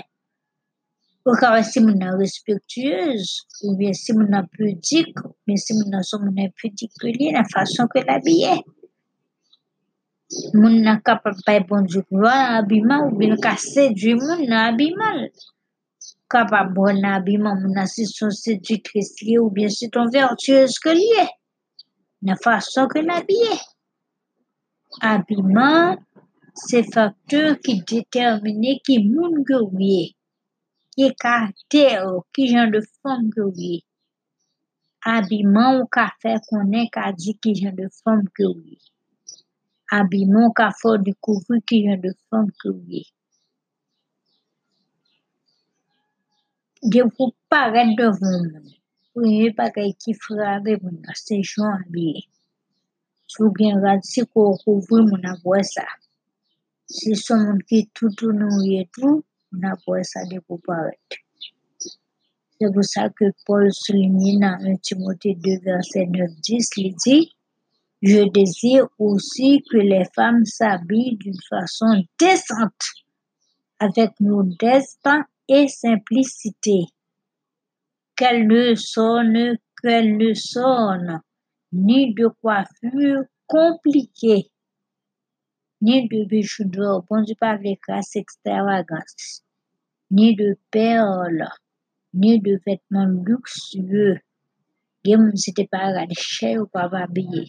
Ou 1.26 1.32
wè 1.40 1.62
si 1.64 1.80
nan 1.80 2.18
respectueuse, 2.20 3.46
ou 3.64 3.76
bien 3.76 3.94
si 3.96 4.12
nan 4.12 4.46
pudique, 4.52 5.20
ou 5.24 5.32
bien 5.46 5.56
si 5.56 5.72
moun 5.72 5.88
nan 5.90 6.02
son 6.04 6.20
moun 6.20 6.38
impudique 6.38 6.92
que 7.00 7.08
li, 7.08 7.30
nan 7.32 7.46
façon 7.52 7.88
que 7.88 8.00
l'habillé. 8.04 8.60
Moun 10.60 10.82
nan 10.86 10.98
kapab 11.06 11.36
bay 11.46 11.60
bon 11.68 11.82
Dieu 11.90 12.02
gloire 12.10 12.42
nan 12.42 12.56
habillement, 12.56 13.06
ou 13.06 13.16
bien 13.18 13.36
ka 13.36 13.56
séduit 13.56 14.14
moun 14.14 14.42
nan 14.50 14.60
habillement. 14.68 15.28
Kapab 16.32 16.74
bon 16.74 16.94
nan 17.02 17.12
habillement, 17.16 17.56
moun 17.60 17.74
nan 17.78 17.86
si 17.86 18.06
son 18.06 18.30
séductrice 18.30 19.20
li, 19.26 19.38
ou 19.38 19.50
bien 19.50 19.68
si 19.68 19.90
ton 19.90 20.08
vertueuse 20.10 20.78
que 20.78 20.90
li 20.90 21.08
est. 21.22 21.32
Nan 22.22 22.36
que 22.36 22.98
l'habillé. 22.98 23.54
Habillement, 25.00 25.96
c'est 26.54 26.84
facteur 26.94 27.58
qui 27.60 27.82
détermine 27.82 28.78
ki 28.84 28.98
moun 29.10 29.44
que 29.44 29.54
ou 29.54 29.78
ye. 29.78 30.14
Ki 30.94 31.10
karakter 31.18 31.98
ou, 32.06 32.22
ki 32.32 32.46
jan 32.52 32.70
de 32.70 32.80
femme 33.02 33.30
que 33.34 33.40
ou 33.40 33.52
ye. 33.56 33.82
Habillement 35.02 35.80
ou 35.80 35.88
ka 35.90 36.06
fè 36.22 36.38
konen 36.48 36.86
ka 36.94 37.10
di 37.12 37.34
ki 37.42 37.52
de 37.80 37.88
ou 38.46 38.54
Abimon 39.96 40.48
ka 40.58 40.68
for 40.78 40.96
dikouvri 41.06 41.58
ki 41.68 41.76
yon 41.86 41.98
de 42.04 42.10
fom 42.26 42.46
kouye. 42.60 43.02
Diyo 46.90 47.04
pou 47.16 47.32
paret 47.50 47.90
devon 47.98 48.40
moun. 48.50 48.66
Pou 49.10 49.24
yon 49.24 49.54
pa 49.58 49.66
kay 49.74 49.90
ki 50.02 50.12
frave 50.24 50.72
moun 50.82 50.98
a 51.12 51.14
sejon 51.24 51.70
abye. 51.80 52.24
Sou 53.32 53.52
gen 53.58 53.78
radsi 53.84 54.20
kou 54.32 54.58
kouvri 54.62 55.00
moun 55.10 55.24
apwe 55.32 55.60
sa. 55.74 55.86
Si 56.96 57.12
son 57.24 57.40
moun 57.46 57.60
ki 57.68 57.78
toutou 57.96 58.36
nou 58.40 58.64
yetou, 58.68 59.22
moun 59.50 59.64
apwe 59.72 60.02
sa 60.10 60.24
de 60.30 60.42
pou 60.46 60.58
paret. 60.66 61.20
Se 62.56 62.68
pou 62.74 62.84
sa 62.92 63.06
ke 63.16 63.30
Paul 63.46 63.70
souline 63.82 64.34
nan 64.42 64.60
1 64.74 64.82
Timote 64.86 65.32
2 65.46 65.56
verset 65.64 66.12
9-10 66.18 66.74
li 66.82 66.90
di, 67.04 67.16
Je 68.06 68.28
désire 68.30 68.87
aussi 68.99 69.62
que 69.70 69.78
les 69.78 70.04
femmes 70.14 70.44
s'habillent 70.44 71.16
d'une 71.16 71.40
façon 71.49 72.04
décente, 72.18 72.87
avec 73.78 74.11
modestin 74.20 75.25
et 75.49 75.68
simplicité. 75.68 76.84
Qu'elles 78.14 78.46
ne 78.46 78.75
sonnent, 78.75 79.56
qu'elles 79.80 80.18
ne 80.18 80.34
sonnent, 80.34 81.23
ni 81.73 82.12
de 82.12 82.28
coiffure 82.42 83.25
compliquée, 83.46 84.50
ni 85.80 86.06
de 86.06 86.25
bijoux 86.26 86.64
d'or, 86.64 87.06
bon 87.08 87.23
Dieu 87.23 87.37
pas 87.40 87.52
avec 87.52 87.80
grâce 87.88 88.16
extravagance, 88.16 89.42
ni 90.11 90.37
de 90.37 90.58
perles, 90.70 91.49
ni 92.12 92.38
de 92.38 92.61
vêtements 92.66 93.06
luxueux. 93.25 94.20
Gen 95.04 95.20
moun 95.20 95.37
si 95.37 95.52
te 95.56 95.64
pa 95.73 95.90
rade 95.92 96.16
chè 96.16 96.54
ou 96.61 96.68
pa 96.75 96.87
va 96.92 97.02
habillé. 97.04 97.44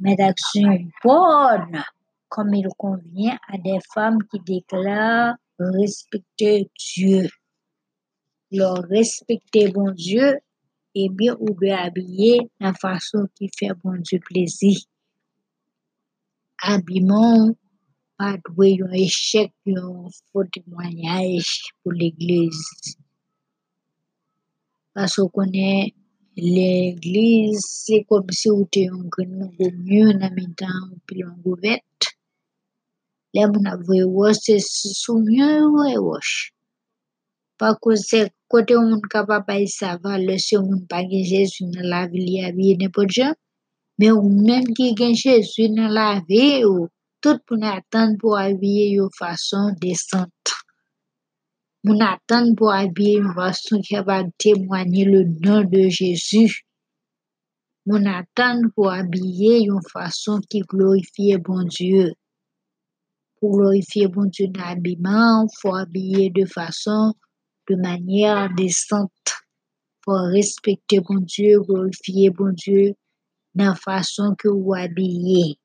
Mais 0.00 0.16
d'actions 0.16 0.78
bonnes, 1.02 1.82
comme 2.28 2.54
il 2.54 2.68
convient 2.76 3.38
à 3.48 3.58
des 3.58 3.78
femmes 3.92 4.18
qui 4.30 4.40
déclarent 4.40 5.36
respecter 5.58 6.70
Dieu. 6.78 7.28
Leur 8.50 8.82
respecter 8.84 9.68
bon 9.68 9.92
Dieu, 9.92 10.38
et 10.94 11.08
bien 11.08 11.36
ou 11.40 11.54
bien 11.54 11.76
habillé 11.76 12.50
la 12.60 12.72
façon 12.72 13.26
qui 13.34 13.48
fait 13.56 13.72
bon 13.82 13.96
Dieu 14.00 14.20
plaisir. 14.20 14.78
Habillement, 16.62 17.50
pa 18.16 18.36
dwe 18.46 18.78
yon 18.78 18.92
échec, 18.94 19.50
yon 19.66 20.08
faux 20.30 20.46
témoignage 20.54 21.74
pour 21.82 21.92
l'église. 21.92 22.96
Parce 24.94 25.16
qu'on 25.16 25.28
connaît 25.28 25.94
l'église, 26.36 27.60
c'est 27.84 28.04
comme 28.08 28.30
si 28.30 28.50
ou 28.50 28.64
te 28.72 28.86
yon 28.88 29.04
gren 29.12 29.30
moun 29.36 29.52
go 29.58 29.70
mieux 29.86 30.12
nan 30.20 30.34
mitan 30.38 30.74
ou 30.90 30.98
pi 31.06 31.22
yon 31.22 31.36
go 31.44 31.54
vet. 31.62 32.10
Le 33.34 33.46
moun 33.52 33.70
ap 33.72 33.80
vwe 33.88 34.02
wosh, 34.16 34.42
se 34.46 34.58
sou 35.02 35.20
mieux 35.28 35.70
wè 35.76 35.96
wosh. 36.08 36.34
pa 37.58 37.68
koze 37.82 38.20
kote 38.50 38.72
ou 38.78 38.86
moun 38.90 39.04
kapab 39.12 39.42
bay 39.48 39.64
sa 39.78 39.90
valeur 40.02 40.40
si 40.46 40.52
ou 40.58 40.66
moun 40.68 40.82
pa 40.90 40.98
nan 41.02 41.86
la 41.92 42.00
vi 42.10 42.18
li 42.26 42.36
abye 42.48 42.72
nepot 42.80 43.08
jan, 43.16 43.32
men 43.98 44.12
ou 44.18 44.28
nan 44.48 45.90
la 45.98 46.08
vi 46.28 46.64
ou, 46.70 46.88
tout 47.22 47.40
moun 47.48 47.64
atan 47.76 48.08
pou 48.20 48.34
abye 48.46 48.84
yo 48.96 49.08
fason. 49.18 49.66
Moun 51.84 52.00
atan 52.00 52.46
pou 52.56 52.70
abye 52.72 53.10
yon 53.18 53.34
fason 53.36 53.82
ki 53.84 53.92
kapab 53.98 54.28
témoigner 54.40 55.04
le 55.04 55.20
nom 55.44 55.64
de 55.72 55.82
Jésus. 55.92 56.62
Moun 57.84 58.06
atan 58.08 58.62
pou 58.72 58.88
abye 58.88 59.58
yon 59.66 59.82
fason 59.92 60.40
qui 60.48 60.60
glorifie 60.60 61.36
bon 61.36 61.64
Dieu. 61.76 62.14
Pour 63.36 63.58
glorifier 63.58 64.08
bon 64.08 64.30
Dieu 64.32 64.48
dans 64.48 64.64
l'habillement, 64.64 65.44
il 65.44 65.54
faut 65.60 65.74
habiller 65.74 66.30
de 66.30 66.46
façon, 66.46 67.12
de 67.68 67.76
manière 67.76 68.48
décente. 68.54 69.28
Faut 70.06 70.24
respecter 70.32 71.00
bon 71.00 71.20
Dieu, 71.20 71.60
glorifier 71.60 72.30
bon 72.30 72.52
Dieu 72.52 72.94
dans 73.54 73.72
la 73.72 73.74
façon 73.74 74.34
que 74.38 74.48
vous 74.48 74.72
habillez. 74.72 75.58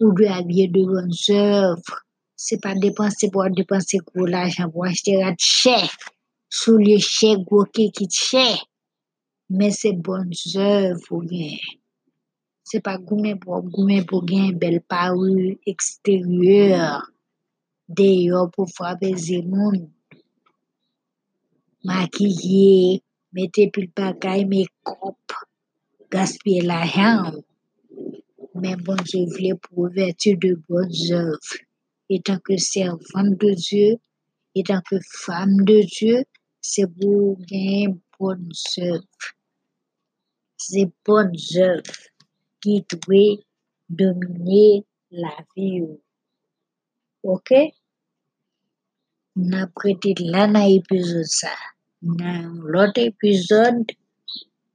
Vous 0.00 0.12
devez 0.12 0.26
habiller 0.26 0.66
de 0.66 0.84
bonnes 0.84 1.22
œuvres. 1.30 2.05
C'est 2.36 2.60
pas 2.60 2.74
dépenser 2.74 3.30
pour 3.30 3.48
dépenser 3.48 3.98
gros 3.98 4.26
l'argent 4.26 4.68
pour 4.70 4.84
acheter 4.84 5.22
rat 5.22 5.34
cher. 5.38 5.90
Sous 6.50 6.76
les 6.76 6.98
gros 7.38 7.64
qui 7.64 7.90
cher. 8.10 8.66
Mais 9.48 9.70
c'est 9.70 9.94
bonnes 9.94 10.32
œuvres 10.56 11.00
pour 11.08 11.22
gagner. 11.22 11.60
C'est 12.62 12.80
pas 12.80 12.98
goumer 12.98 13.36
pour 13.36 13.64
pour 14.06 14.24
gagner 14.24 14.52
belle 14.52 14.82
parure 14.82 15.56
extérieure. 15.64 17.10
Dehors 17.88 18.50
pour 18.50 18.68
frapper 18.68 19.14
les 19.14 19.42
monde. 19.42 19.88
Maquiller, 21.84 23.02
mettre 23.32 23.70
pile 23.72 23.90
bagaille, 23.96 24.44
make-up, 24.44 25.14
gaspiller 26.10 26.62
l'argent. 26.62 27.32
Mais 28.56 28.76
bon 28.76 28.96
Dieu 28.96 29.24
voulait 29.26 29.54
pour 29.54 29.88
vertu 29.88 30.36
de 30.36 30.60
bonnes 30.68 31.12
œuvres. 31.12 31.65
Et 32.08 32.20
tant 32.20 32.38
que 32.38 32.56
servante 32.56 33.38
de 33.40 33.54
Dieu, 33.54 33.96
et 34.54 34.62
tant 34.62 34.80
que 34.80 34.96
femme 35.24 35.64
de 35.64 35.82
Dieu, 35.82 36.24
c'est 36.60 36.86
pour 36.86 37.36
gagner 37.40 37.88
bonnes 38.18 38.50
œuvres. 38.78 39.04
C'est 40.56 40.90
bonnes 41.04 41.36
œuvres 41.56 41.82
qui 42.60 42.84
doivent 42.90 43.42
dominer 43.88 44.84
la 45.10 45.36
vie. 45.56 45.82
Ok? 47.22 47.52
N'a 49.36 49.66
prêté 49.66 50.14
là 50.18 50.46
dans 50.46 50.66
l'épisode 50.66 51.24
ça. 51.24 51.52
Dans 52.02 52.52
l'autre 52.62 53.00
épisode, 53.00 53.84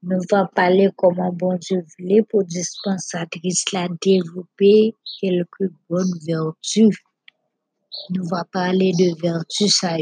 nous 0.04 0.22
va 0.30 0.46
parler 0.56 0.90
comment 0.96 1.32
bon 1.32 1.58
Dieu 1.58 1.84
voulait 1.98 2.24
pour 2.24 2.44
dispensatrice 2.44 3.72
la 3.72 3.88
développer 4.02 4.96
quelques 5.20 5.72
bonnes 5.90 6.18
vertus. 6.26 6.98
Nous 8.10 8.26
va 8.26 8.46
parler 8.46 8.94
de 8.94 9.22
vertus 9.22 9.76
ça. 9.80 9.98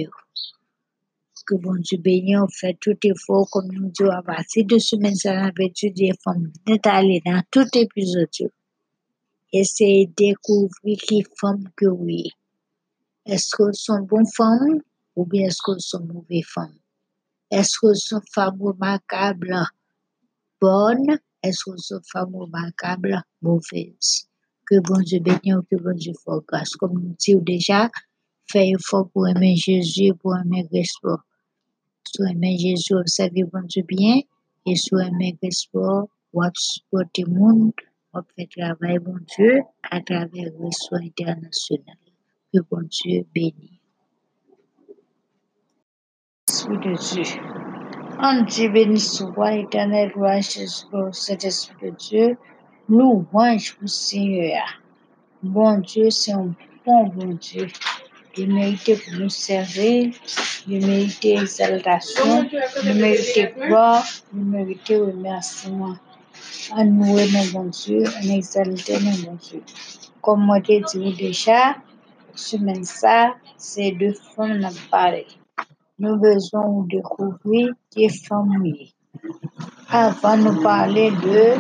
Que 1.48 1.56
bon 1.56 1.76
Dieu 1.80 1.98
bénisse, 1.98 2.38
on 2.40 2.48
fait 2.48 2.78
tout 2.80 2.98
effort 3.04 3.50
comme 3.50 3.72
nous 3.72 3.90
disons 3.90 4.12
à 4.12 4.22
partir 4.22 4.66
de 4.68 4.78
semaine 4.78 5.16
ça 5.16 5.34
va 5.34 5.52
étudier 5.60 6.14
femme 6.24 6.52
aller 6.84 7.22
dans 7.26 7.42
tout 7.50 7.66
épisode 7.74 8.30
yo. 8.40 8.50
Essayer 9.52 10.06
de 10.06 10.14
découvrir 10.16 10.98
qui 11.00 11.24
femme 11.40 11.64
que 11.76 11.88
oui. 11.88 12.30
Est-ce 13.26 13.56
qu'elles 13.56 13.74
sont 13.74 14.02
bonnes 14.02 14.32
femmes 14.38 14.82
ou 15.16 15.26
bien 15.26 15.48
est-ce 15.48 15.62
qu'elles 15.66 15.82
sont 15.82 16.06
mauvaises 16.06 16.46
femmes? 16.46 16.78
Est-ce 17.50 17.80
qu'elles 17.80 17.96
sont 17.96 18.22
femmes 18.32 18.62
remarquables, 18.62 19.66
bonnes? 20.62 21.18
Est-ce 21.42 21.64
qu'elles 21.64 21.80
sont 21.80 22.02
femmes 22.12 22.36
remarquables, 22.36 23.24
mauvaises? 23.42 24.29
Que 24.70 24.80
bon 24.82 25.02
Dieu 25.02 25.20
bénisse, 25.20 25.66
que 25.72 25.78
bon 25.78 25.96
Dieu 25.96 26.14
fasse. 26.24 26.76
Comme 26.76 26.94
nous 26.94 27.16
disons 27.18 27.42
déjà, 27.42 27.90
fais 28.46 28.70
effort 28.70 29.10
pour 29.10 29.28
aimer 29.28 29.56
Jésus, 29.56 30.14
pour 30.14 30.38
aimer 30.38 30.68
Christ. 30.68 31.00
Si 32.06 32.22
aimer 32.30 32.56
Jésus, 32.58 32.94
observez 32.94 33.44
bon 33.46 33.64
Dieu 33.64 33.84
bien, 33.88 34.22
et 34.68 34.76
si 34.76 34.90
aimer 34.94 35.36
Christ, 35.42 35.70
ou 35.74 36.44
supporter 36.54 37.24
le 37.24 37.34
monde, 37.34 37.72
ou 38.14 38.20
faire 38.36 38.48
travail 38.56 39.00
bon 39.00 39.18
Dieu 39.36 39.62
à 39.90 40.02
travers 40.02 40.52
soin 40.72 41.00
international. 41.02 41.98
Que 42.54 42.60
bon 42.70 42.88
Dieu 42.92 43.26
bénisse. 43.34 43.80
De 46.68 46.96
Dieu. 47.14 47.24
En 48.22 48.44
Dieu 48.44 48.70
béni 48.70 49.00
soit 49.00 49.56
éternel, 49.56 50.12
louange 50.16 50.86
pour 50.92 51.16
cet 51.16 51.44
Esprit 51.46 51.92
de 51.92 51.96
Dieu. 51.96 52.38
Louange 52.90 53.76
pour 53.76 53.88
Seigneur. 53.88 54.64
Bon 55.44 55.78
Dieu, 55.78 56.10
c'est 56.10 56.32
un 56.32 56.56
bon 56.84 57.06
bon 57.10 57.34
Dieu. 57.36 57.68
Il 58.36 58.52
mérite 58.52 58.84
pour 58.84 59.20
nous 59.20 59.30
servir, 59.30 60.12
il 60.68 60.88
mérite 60.88 61.24
exaltation, 61.24 62.50
il 62.84 62.96
mérite 62.96 63.54
gloire, 63.56 64.04
il 64.34 64.44
mérite 64.44 64.88
remerciement. 64.90 65.98
En 66.72 66.84
nous 66.84 67.16
aimons 67.16 67.46
bon 67.54 67.66
Dieu, 67.66 68.04
en 68.24 68.28
exalter 68.28 69.00
mon 69.00 69.12
bon 69.12 69.38
Dieu. 69.40 69.62
Comme 70.22 70.46
moi 70.46 70.58
j'ai 70.66 70.82
dit 70.92 71.14
déjà, 71.16 71.76
semaine 72.34 72.86
ça, 72.86 73.36
c'est 73.56 73.92
deux 73.92 74.16
femmes 74.36 74.66
à 74.66 74.72
parler. 74.90 75.28
Nous 76.00 76.18
besoin 76.18 76.68
de 76.88 76.98
découvrir 76.98 77.72
des 77.96 78.10
familles. 78.10 78.94
Avant 79.90 80.38
de 80.38 80.64
parler 80.64 81.12
de 81.12 81.54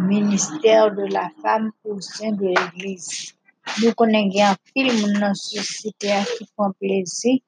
ministère 0.00 0.94
de 0.94 1.04
la 1.12 1.30
femme 1.42 1.70
au 1.84 2.00
sein 2.00 2.32
de 2.32 2.46
l'Église. 2.46 3.34
Nous 3.82 3.92
connaissons 3.92 4.42
un 4.42 4.56
film 4.72 5.12
dans 5.12 5.20
la 5.20 5.34
société 5.34 6.12
qui 6.36 6.46
prend 6.56 6.72
plaisir 6.72 7.38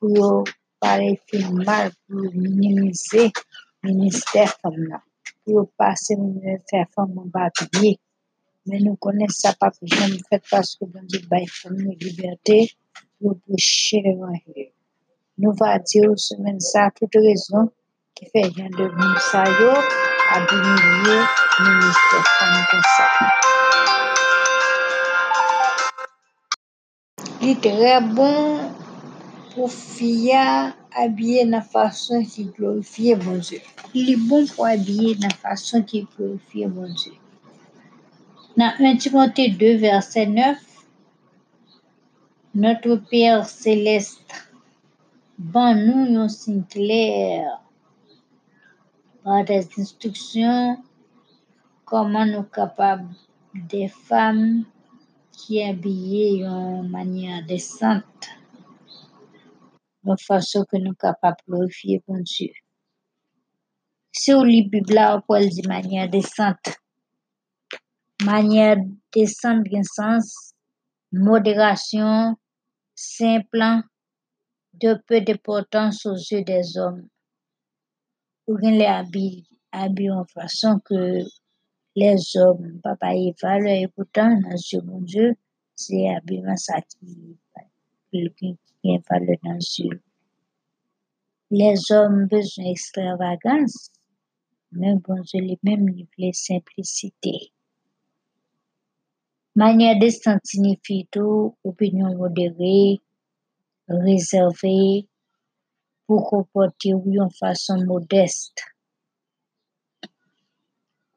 pour 0.00 0.44
parler 0.80 1.20
film 1.26 1.62
mal, 1.64 1.90
pour 2.08 2.20
minimiser 2.34 3.30
le 3.82 3.92
ministère 3.92 4.54
femme. 4.60 5.00
Pour 5.44 5.70
passer 5.76 6.16
le 6.16 6.22
ministère 6.22 6.86
femme 6.94 7.16
en 7.18 7.26
bas 7.26 7.50
Mais 8.66 8.80
nous 8.80 8.96
connaissons 8.96 9.48
ça 9.48 9.54
pas 9.54 9.70
que 9.70 9.78
j'aime 9.82 10.18
fait 10.28 10.42
parce 10.50 10.76
que 10.76 10.84
bon 10.84 11.00
Dieu 11.04 11.20
bail 11.30 11.46
femme 11.46 11.78
la 11.78 11.94
liberté 11.94 12.70
prêcher 13.46 14.02
l'évangile. 14.04 14.72
Nous 15.38 15.52
va 15.52 15.78
dire 15.78 16.10
semaine 16.16 16.60
ça 16.60 16.90
toute 16.98 17.14
raison 17.14 17.70
qui 18.14 18.26
fait 18.26 18.46
rien 18.46 18.68
de 18.70 18.88
nous 18.88 19.18
ça 19.18 19.44
yo 19.44 20.15
a 20.34 20.36
denilye 20.48 21.18
minister 21.64 22.22
fami 22.34 22.62
konsa. 22.70 23.04
Li 27.42 27.54
tre 27.64 27.92
bon 28.16 28.72
pou 29.52 29.68
fia 29.70 30.44
abye 31.02 31.44
nan 31.50 31.64
fason 31.72 32.24
ki 32.32 32.48
glorifiye 32.56 33.14
bonzè. 33.22 33.60
Li 33.94 34.16
bon 34.28 34.48
pou 34.54 34.66
abye 34.68 35.14
nan 35.22 35.34
fason 35.42 35.86
ki 35.90 36.06
glorifiye 36.16 36.70
bonzè. 36.78 37.12
Nan 38.56 38.80
1 38.80 38.98
Timote 39.04 39.50
2 39.60 39.76
verset 39.84 40.26
9, 40.26 40.58
Notre 42.54 42.96
Père 43.10 43.44
Céleste, 43.44 44.32
ban 45.36 45.76
nou 45.76 46.06
yon 46.08 46.30
sin 46.32 46.62
kler 46.72 47.52
des 49.44 49.68
instructions 49.78 50.82
comment 51.84 52.24
nous 52.24 52.44
capables 52.44 53.08
des 53.54 53.88
femmes 53.88 54.64
qui 55.32 55.62
habillées 55.62 56.42
de 56.42 56.88
manière 56.88 57.44
décente, 57.44 58.04
de 60.04 60.14
façon 60.20 60.64
que 60.64 60.76
nous 60.76 60.94
capables 60.94 61.36
de 61.46 61.52
glorifier 61.52 62.02
bon 62.06 62.20
Dieu. 62.20 62.52
Si 64.12 64.32
on 64.32 64.44
lit 64.44 64.62
la 64.62 64.68
Bible, 64.70 64.98
on 64.98 65.20
peut 65.20 65.40
le 65.42 65.48
dire 65.48 65.64
de 65.64 65.68
manière 65.68 66.08
décente. 66.08 66.78
Manière 68.24 68.78
décente 69.12 69.64
dans 69.70 69.82
sens 69.82 70.52
modération, 71.12 72.36
simple, 72.94 73.82
de 74.74 74.94
peu 75.06 75.20
d'importance 75.20 76.06
aux 76.06 76.14
yeux 76.14 76.42
des 76.42 76.78
hommes. 76.78 77.08
Bien 78.48 78.70
les 78.70 78.84
habits, 78.84 79.44
habits 79.72 80.10
en 80.10 80.24
façon 80.24 80.78
que 80.84 81.24
les 81.96 82.36
hommes, 82.36 82.80
papa 82.82 83.14
et 83.14 83.34
valeur, 83.42 83.74
et 83.74 83.88
pourtant, 83.88 84.30
dans 84.40 84.50
de 84.50 84.86
mon 84.86 85.00
Dieu, 85.00 85.34
c'est 85.74 86.08
habillement 86.14 86.56
ça 86.56 86.80
qui, 86.82 87.36
qui, 88.12 88.30
qui 88.82 88.98
valeur 89.10 89.36
dans 89.42 89.58
yeux. 89.58 90.00
Les 91.50 91.74
hommes 91.90 92.26
besoin 92.26 92.64
d'extravagance, 92.64 93.90
mais 94.72 94.94
bon 94.94 95.20
Dieu 95.22 95.40
lui-même 95.40 95.88
il 95.88 96.06
voulait 96.16 96.32
simplicité. 96.32 97.52
Manière 99.54 99.98
décente 99.98 100.44
signifie 100.44 101.08
tout 101.10 101.56
opinion 101.64 102.14
modérée, 102.16 103.00
rezerve 103.88 105.06
pou 106.06 106.22
kompote 106.30 106.94
ou 106.94 107.12
yon 107.16 107.30
fason 107.38 107.82
modeste. 107.90 108.62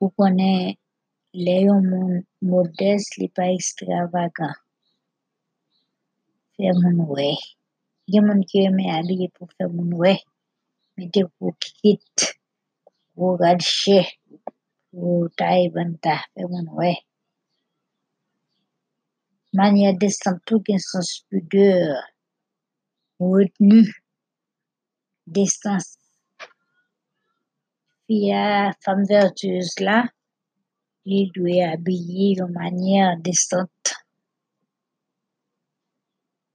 Ou 0.01 0.09
konen 0.17 0.73
le 1.45 1.55
yon 1.67 1.85
moun 1.91 2.13
modeste 2.53 3.21
li 3.21 3.27
pa 3.35 3.45
ekstravagan. 3.53 4.55
Fè 6.55 6.73
moun 6.81 7.03
wè. 7.13 7.29
Gen 8.11 8.25
moun 8.27 8.41
ki 8.49 8.65
reme 8.65 8.89
abye 8.97 9.29
pou 9.35 9.47
fè 9.55 9.69
moun 9.75 9.93
wè. 10.01 10.15
Mete 10.97 11.21
pou 11.37 11.53
kit, 11.63 12.25
pou 13.13 13.37
radche, 13.39 13.99
pou 14.91 15.29
tae 15.39 15.69
banta, 15.75 16.17
fè 16.33 16.49
moun 16.49 16.67
wè. 16.79 16.95
Manye 19.57 19.93
destan 20.01 20.35
tout 20.45 20.61
gen 20.67 20.81
sens 20.89 21.13
pudeur, 21.29 21.95
retenu, 23.19 23.81
destans. 25.35 25.87
Fiya, 28.05 28.73
fam 28.83 28.99
vertueuse 29.09 29.83
la, 29.87 29.97
li 31.09 31.19
dwe 31.33 31.55
abye 31.73 32.25
yon 32.37 32.51
manye 32.57 33.03
destant. 33.25 33.83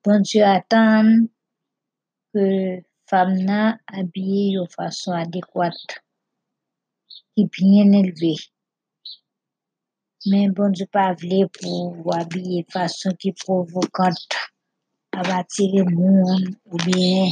Bon 0.02 0.20
Dieu 0.26 0.46
atan 0.56 1.06
ke 2.32 2.46
fam 3.10 3.30
nan 3.48 3.78
abye 4.00 4.42
yon 4.54 4.68
fason 4.74 5.14
adekwat, 5.22 5.78
ki 7.32 7.42
bien 7.54 7.94
elve. 8.00 8.34
Men 10.30 10.52
bon 10.56 10.74
Dieu 10.76 10.90
pa 10.96 11.06
vle 11.22 11.40
pou 11.56 12.12
abye 12.18 12.66
fason 12.74 13.14
ki 13.22 13.30
provokant, 13.44 14.40
ap 15.18 15.28
atire 15.40 15.82
moun, 15.96 16.40
ou 16.70 16.78
bien 16.88 17.30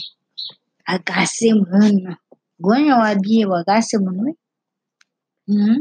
agase 0.94 1.48
moun 1.58 1.94
nan. 2.04 2.16
Gwen 2.62 2.86
yo 2.90 2.96
abye 3.10 3.38
yo 3.44 3.54
agase 3.60 3.96
moun 4.04 4.18
wè. 4.24 4.32
Hmm? 5.48 5.80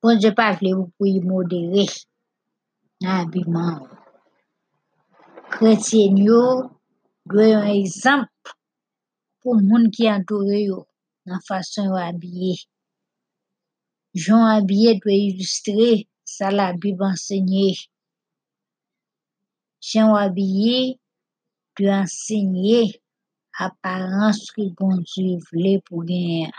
Bon, 0.00 0.16
je 0.22 0.30
pa 0.38 0.46
vle 0.56 0.70
ou 0.78 0.86
pou 0.96 1.08
yi 1.10 1.20
modere 1.20 1.84
nan 3.02 3.16
abiman. 3.22 3.74
Kretyen 5.52 6.14
yo, 6.28 6.42
dwe 7.28 7.50
yon 7.50 7.66
ekzamp 7.74 8.54
pou 9.40 9.58
moun 9.68 9.90
ki 9.94 10.08
antore 10.16 10.60
yo 10.68 10.78
nan 11.28 11.42
fason 11.48 11.90
yo 11.90 11.98
abye. 12.00 12.54
Joun 14.22 14.46
abye 14.56 14.96
dwe 15.02 15.14
ilustre 15.26 15.90
sa 16.34 16.48
la 16.56 16.70
bib 16.80 17.02
ansenye. 17.10 17.68
Joun 19.90 20.16
abye 20.24 20.78
dwe 21.76 21.92
ansenye 22.00 22.80
aparence 23.66 24.48
ki 24.54 24.64
bon 24.78 24.94
Dieu 25.10 25.38
vle 25.48 25.74
pou 25.86 26.04
gen. 26.08 26.52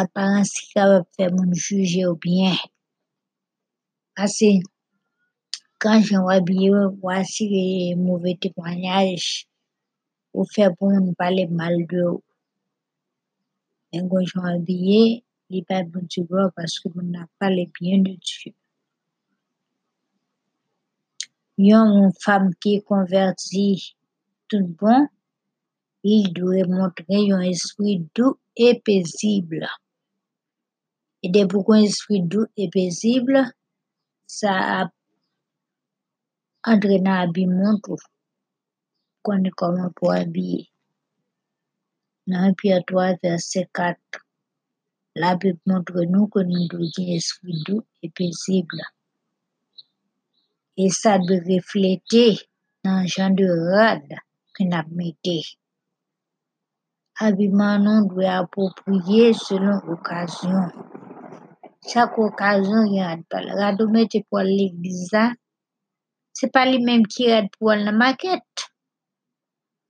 Aparence 0.00 0.54
ki 0.64 0.70
kapab 0.76 1.06
fè 1.16 1.28
moun 1.34 1.52
juje 1.64 2.02
ou 2.10 2.16
bien. 2.26 2.56
Ase, 4.24 4.50
kan 5.82 5.98
jon 6.06 6.28
abye 6.36 6.70
wasi 7.04 7.44
mouve 8.04 8.32
ou 10.32 10.48
fè 10.54 10.66
pou 10.76 10.88
moun 10.92 11.12
pale 11.20 11.44
mal 11.58 11.76
de 11.90 12.00
ou. 12.08 12.22
Men 13.92 14.08
kon 14.08 14.24
jon 14.24 14.48
abye, 14.54 15.00
li 15.52 15.60
pa 15.68 15.82
bon 15.92 16.08
Dieu 16.08 16.24
gwa 16.28 16.48
paske 16.56 16.88
moun 16.94 17.12
na 17.12 17.28
pale 17.38 17.66
bien 17.76 18.00
de 18.06 18.14
Dieu. 18.16 18.54
Yon 21.60 21.90
moun 21.92 22.14
fam 22.24 22.48
ki 22.64 22.78
konverti 22.88 23.66
bon, 24.58 25.06
il 26.04 26.32
dwe 26.36 26.64
montre 26.68 27.04
yon 27.30 27.40
esprit 27.40 27.98
doux 28.14 28.38
et 28.56 28.80
paisible. 28.84 29.68
E 31.22 31.30
de 31.34 31.44
pou 31.50 31.62
kon 31.66 31.84
esprit 31.86 32.22
doux 32.32 32.48
et 32.56 32.68
paisible, 32.74 33.44
sa 34.26 34.54
ap 34.80 34.90
entre 36.72 36.98
nan 37.04 37.28
abimon 37.28 37.78
tou. 37.84 38.00
Kone 39.22 39.52
koman 39.58 39.94
pou 39.98 40.10
abye. 40.10 40.64
Nan 42.30 42.56
Pierre 42.58 42.82
3 42.86 43.18
verset 43.22 43.68
4, 43.74 44.22
la 45.22 45.36
Bible 45.36 45.62
montre 45.70 46.06
nou 46.10 46.26
ke 46.32 46.42
nou 46.48 46.66
dwe 46.72 46.90
gen 46.96 47.14
esprit 47.18 47.62
doux 47.68 47.86
et 48.02 48.10
paisible. 48.10 48.82
E 50.74 50.90
sa 50.90 51.18
dwe 51.22 51.38
reflete 51.46 52.26
nan 52.82 53.06
jan 53.06 53.38
de 53.38 53.46
rad 53.46 54.18
ki 54.54 54.64
nap 54.72 54.88
mette. 54.98 55.36
Abiman 57.24 57.84
nou 57.84 58.08
dwe 58.10 58.26
apopriye 58.40 59.26
selon 59.44 59.78
okasyon. 59.94 60.66
Chak 61.88 62.16
okasyon 62.26 62.84
yon 62.94 63.06
rad 63.10 63.22
pal. 63.30 63.46
Rado 63.60 63.84
mette 63.94 64.22
pou 64.26 64.40
al 64.42 64.50
l'egliza, 64.58 65.24
se 66.36 66.48
pa 66.54 66.62
li 66.68 66.78
menm 66.86 67.04
ki 67.12 67.30
rad 67.32 67.48
pou 67.54 67.72
al 67.74 67.84
nan 67.86 67.98
maket. 68.02 68.66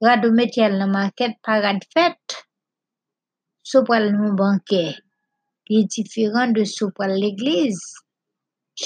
Rado 0.05 0.33
mette 0.39 0.65
al 0.67 0.79
nan 0.81 0.91
maket 0.97 1.39
pa 1.45 1.61
rad 1.65 1.81
fet. 1.95 2.39
So 3.69 3.85
pal 3.89 4.11
nou 4.15 4.33
banke, 4.41 4.85
ki 5.67 5.85
diferan 5.95 6.57
de 6.57 6.65
so 6.77 6.91
pal 6.97 7.15
l'egliz. 7.23 7.79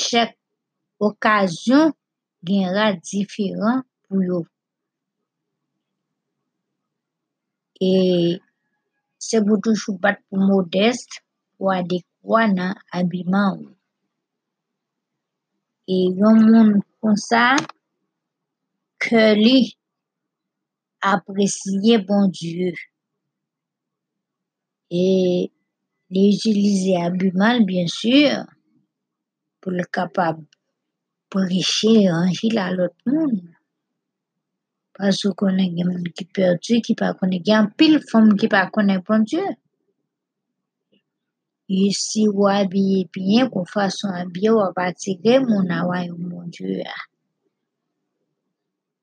Chak 0.02 0.36
okasyon 1.08 1.94
gen 2.46 2.68
rad 2.76 3.00
diferan 3.10 3.82
pou 4.06 4.20
yo. 4.28 4.44
E 7.80 8.40
se 9.20 9.40
pou 9.44 9.60
toujou 9.60 9.98
bat 10.00 10.20
pou 10.28 10.40
modeste, 10.40 11.20
pou 11.56 11.72
adekwa 11.72 12.46
nan 12.52 12.72
abiman 12.98 13.58
ou. 13.60 13.72
E 15.86 15.96
yon 16.18 16.40
moun 16.48 16.70
kon 17.00 17.16
sa, 17.20 17.44
ke 19.02 19.24
li 19.38 19.58
apresye 21.12 22.00
bon 22.08 22.32
Dieu. 22.32 22.72
E 24.90 25.04
li 26.12 26.22
utilize 26.32 26.96
abiman, 27.06 27.66
bien 27.68 27.90
sur, 27.92 28.46
pou 29.60 29.74
le 29.74 29.84
kapab 29.92 30.40
preche 31.30 32.06
anjil 32.22 32.56
a 32.62 32.70
lot 32.72 32.96
moun. 33.10 33.55
Pasou 34.96 35.34
konen 35.36 35.74
gen 35.76 35.90
moun 35.90 36.04
ki 36.16 36.24
perdi, 36.36 36.80
ki 36.84 36.94
pa 37.00 37.10
konen 37.18 37.42
gen 37.46 37.66
pil 37.78 37.98
fom 38.10 38.30
ki 38.40 38.48
pa 38.54 38.62
konen 38.74 39.02
pon 39.06 39.26
Diyo. 39.28 39.44
E 41.68 41.90
si 42.02 42.22
wabye 42.40 43.04
piye 43.12 43.40
kon 43.52 43.66
fason 43.74 44.12
abye 44.22 44.48
wapatige 44.58 45.34
moun 45.48 45.68
awa 45.78 45.98
yon 46.06 46.22
moun 46.30 46.48
Diyo 46.54 46.78
ya. 46.80 46.98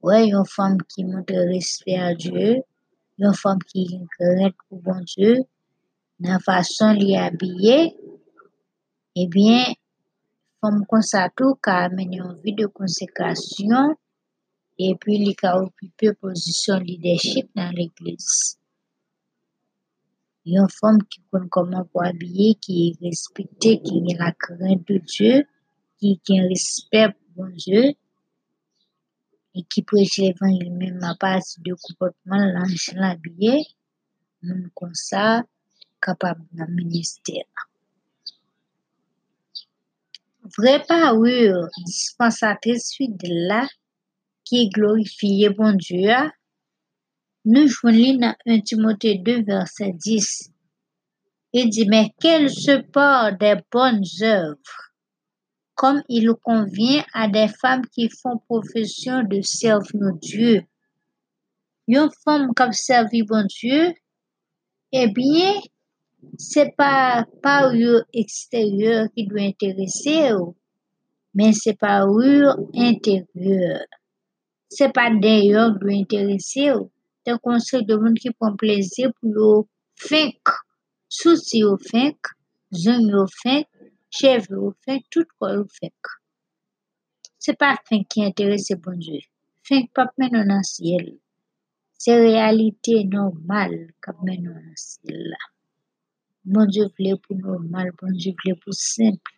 Ouè 0.03 0.19
yon 0.31 0.49
fom 0.55 0.81
ki 0.89 1.05
moun 1.09 1.27
te 1.29 1.37
respe 1.51 1.93
a 2.07 2.09
Diyo, 2.21 2.49
yon 3.21 3.37
fom 3.41 3.61
ki 3.69 3.85
yon 3.93 4.09
kret 4.17 4.57
pou 4.65 4.81
bon 4.85 5.05
Diyo, 5.13 5.43
nan 6.25 6.41
fason 6.47 6.97
li 6.97 7.13
abye, 7.27 7.77
ebyen, 9.21 9.77
fom 10.57 10.81
konsato 10.89 11.53
ka 11.61 11.83
amen 11.85 12.17
yon 12.17 12.33
vi 12.41 12.57
de 12.57 12.65
konsekrasyon 12.79 13.93
e 14.87 14.91
pi 15.01 15.13
li 15.23 15.33
ka 15.41 15.49
okipe 15.63 16.07
pozisyon 16.21 16.83
leadership 16.87 17.47
nan 17.57 17.69
l'Eglise. 17.77 18.57
Yon 20.51 20.67
fom 20.77 20.97
ki 21.09 21.19
kon 21.31 21.45
koman 21.55 21.85
pou 21.89 22.03
abye, 22.03 22.47
ki 22.63 22.77
respekte, 23.03 23.69
ki 23.83 23.95
gen 24.05 24.17
la 24.21 24.31
kren 24.43 24.81
de 24.87 24.97
Dieu, 25.11 25.43
ki 25.97 26.09
gen 26.27 26.49
respect 26.51 27.15
pou 27.15 27.45
bon 27.45 27.53
Dieu, 27.63 27.93
e 29.57 29.63
ki 29.71 29.85
preche 29.87 30.25
l'Evangile 30.25 30.73
men 30.79 30.97
ma 31.03 31.13
pati 31.21 31.61
de 31.65 31.75
koupotman 31.83 32.43
lan 32.55 32.73
jen 32.83 32.99
l'abye, 33.03 33.53
moun 34.43 34.65
kon 34.77 34.91
sa 35.07 35.23
kapab 36.03 36.41
nan 36.57 36.75
minister. 36.75 37.45
Vre 40.57 40.75
pa 40.89 41.13
ou 41.15 41.23
dispensatrice 41.87 42.97
fidèle 42.97 43.47
la, 43.47 43.61
ki 44.53 44.67
glorifiye 44.69 45.49
bon 45.57 45.79
Dieu 45.81 46.11
a, 46.13 46.27
nou 47.49 47.65
jwen 47.65 47.95
li 47.97 48.09
nan 48.21 48.35
1 48.45 48.61
Timote 48.69 49.15
2 49.25 49.39
verset 49.47 49.95
10. 49.97 50.27
Il 51.53 51.69
dit, 51.69 51.87
mais 51.87 52.11
qu'elle 52.19 52.51
se 52.51 52.77
porte 52.81 53.39
des 53.39 53.57
bonnes 53.71 54.05
œuvres, 54.21 54.91
comme 55.73 56.03
il 56.07 56.29
convient 56.43 57.03
à 57.13 57.27
des 57.27 57.47
femmes 57.47 57.87
qui 57.87 58.09
font 58.09 58.37
profession 58.37 59.23
de 59.23 59.41
servir 59.41 60.13
Dieu. 60.21 60.61
Yon 61.89 62.13
femme 62.23 62.53
kap 62.55 62.71
servi 62.77 63.23
bon 63.27 63.49
Dieu, 63.49 63.91
eh 64.93 65.07
bien, 65.07 65.57
se 66.39 66.63
pa 66.77 67.25
pa 67.43 67.55
ou 67.67 67.73
yo 67.75 67.97
eksteryor 68.21 69.09
ki 69.11 69.25
dwe 69.27 69.49
interese 69.49 70.31
ou, 70.37 70.53
men 71.35 71.51
Se 74.73 74.89
pa 74.95 75.07
deyo 75.23 75.69
dwe 75.79 75.99
interese 76.01 76.67
yo. 76.69 76.77
Te 77.23 77.37
konsey 77.45 77.85
de 77.87 77.95
moun 78.01 78.19
ki 78.19 78.33
pon 78.37 78.59
pleze 78.59 79.09
pou 79.15 79.31
yo 79.37 79.49
fek. 80.09 80.59
souci 81.13 81.59
yo 81.61 81.73
fek, 81.91 82.17
zon 82.83 83.03
yo 83.13 83.23
fek, 83.41 83.67
chev 84.17 84.47
yo 84.49 84.71
fek, 84.85 85.01
tout 85.13 85.29
kwa 85.37 85.51
yo 85.55 85.65
fek. 85.77 86.09
Se 87.43 87.53
pa 87.59 87.69
fek 87.87 88.07
ki 88.11 88.25
interese 88.29 88.73
bon 88.79 88.97
bonjou. 88.97 89.21
Fek 89.67 89.91
pap 89.95 90.09
menon 90.19 90.49
nan 90.49 90.65
siel. 90.65 91.11
Se 92.01 92.15
realite 92.17 92.95
normal 93.13 93.75
kap 94.03 94.17
menon 94.25 94.57
nan 94.57 94.79
siel 94.87 95.21
la. 95.33 95.41
Bon 96.43 96.65
Bonjou 96.65 96.89
vle 96.97 97.13
pou 97.23 97.37
normal, 97.37 97.93
bon 97.99 98.09
bonjou 98.09 98.33
vle 98.41 98.57
pou 98.63 98.75
simple. 98.75 99.37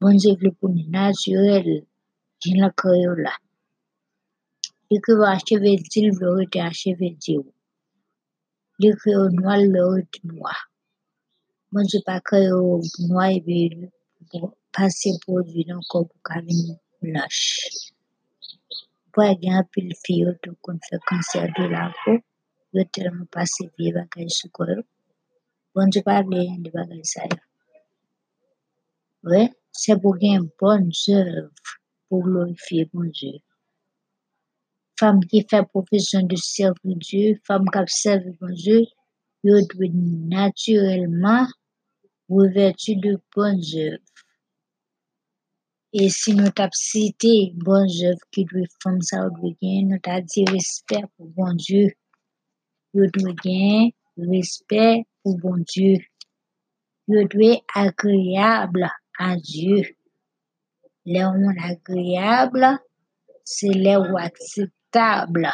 Bon 0.00 0.14
Bonjou 0.14 0.38
vle 0.40 0.54
pou 0.60 0.70
naturel. 0.94 1.82
Jin 2.40 2.62
la 2.62 2.70
kreyo 2.72 3.18
la. 3.18 3.34
Li 4.90 4.98
kreyo 5.04 5.24
acheve 5.36 5.72
dil 5.92 6.08
vle 6.18 6.30
rete 6.38 6.58
acheve 6.70 7.08
dil. 7.24 7.44
Li 8.80 8.88
kreyo 9.00 9.22
noal 9.38 9.62
le 9.74 9.82
rete 9.94 10.18
noa. 10.28 10.54
Bon 11.72 11.84
Dieu 11.90 12.02
pa 12.06 12.16
e 13.36 13.38
produit 15.24 15.66
nan 15.68 15.82
pou 15.90 16.02
blanche. 17.00 17.70
Pwa 19.12 19.26
gen 19.40 19.54
apil 19.60 19.88
fiyo 20.02 20.28
tou 20.42 20.54
kon 20.64 20.78
fè 20.86 20.96
kanser 21.08 21.46
de 21.56 21.64
la 21.74 21.84
pou, 22.00 22.18
yo 22.74 22.82
bagay 23.96 24.28
sou. 24.38 24.82
Bon 25.74 25.88
Dieu 25.92 26.02
pa 26.08 26.16
de 26.64 26.70
bagay 26.76 27.04
sa 27.12 27.22
yo. 27.30 27.40
C'est 29.72 30.00
pour 30.02 30.18
gen 30.20 30.50
œuvres 31.08 31.50
pour 32.08 32.22
glorifier 32.24 32.84
bon 32.92 33.08
Dieu. 33.18 33.38
Femme 35.00 35.24
qui 35.24 35.46
fait 35.48 35.62
profession 35.62 36.20
de 36.24 36.36
servir 36.36 36.74
Dieu, 36.84 37.40
femme 37.46 37.64
qui 37.72 37.78
servi 37.86 38.32
bon 38.38 38.52
Dieu, 38.52 38.82
yo 39.42 39.56
dwe 39.70 39.86
naturellement 40.28 41.46
revêtu 42.28 42.96
de 42.96 43.12
bonnes 43.34 43.64
œuvres. 43.76 44.12
Et 45.94 46.10
si 46.10 46.34
nous 46.34 46.50
tap 46.50 46.74
cité 46.74 47.54
bonnes 47.54 47.88
œuvres 48.08 48.26
qui 48.30 48.42
ou 48.42 48.66
dwe 49.36 49.56
gen, 49.62 49.88
nous 49.88 49.98
tap 50.04 50.22
di 50.26 50.44
respect 50.52 51.06
pour 51.16 51.28
bon 51.28 51.54
Dieu. 51.54 51.88
Dwe 52.92 53.32
gen 53.42 53.92
respect 54.18 55.06
pour 55.22 55.38
bon 55.38 55.64
Dieu. 55.72 55.96
Yo 57.08 57.24
dwe 57.24 57.62
agréable 57.74 58.86
à 59.18 59.34
Dieu. 59.36 59.82
Les 61.06 61.22
agréable, 61.22 62.78
c'est 63.44 63.72
les 63.84 63.96
ou 63.96 64.18
acceptable. 64.90 65.52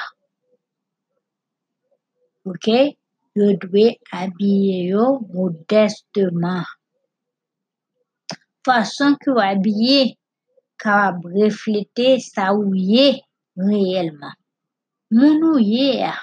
Ok? 2.44 2.96
Yo 3.34 3.52
dwe 3.52 3.98
habiller 4.10 4.94
modestement. 5.34 6.64
Façon 8.64 9.14
que 9.20 9.30
vous 9.30 9.38
habillez, 9.38 10.16
refléter 10.82 12.18
ça 12.20 12.50
yé 12.74 13.22
réellement. 13.56 14.32
Moun 15.10 15.44
ou 15.44 15.58
yé 15.58 16.02
a, 16.02 16.14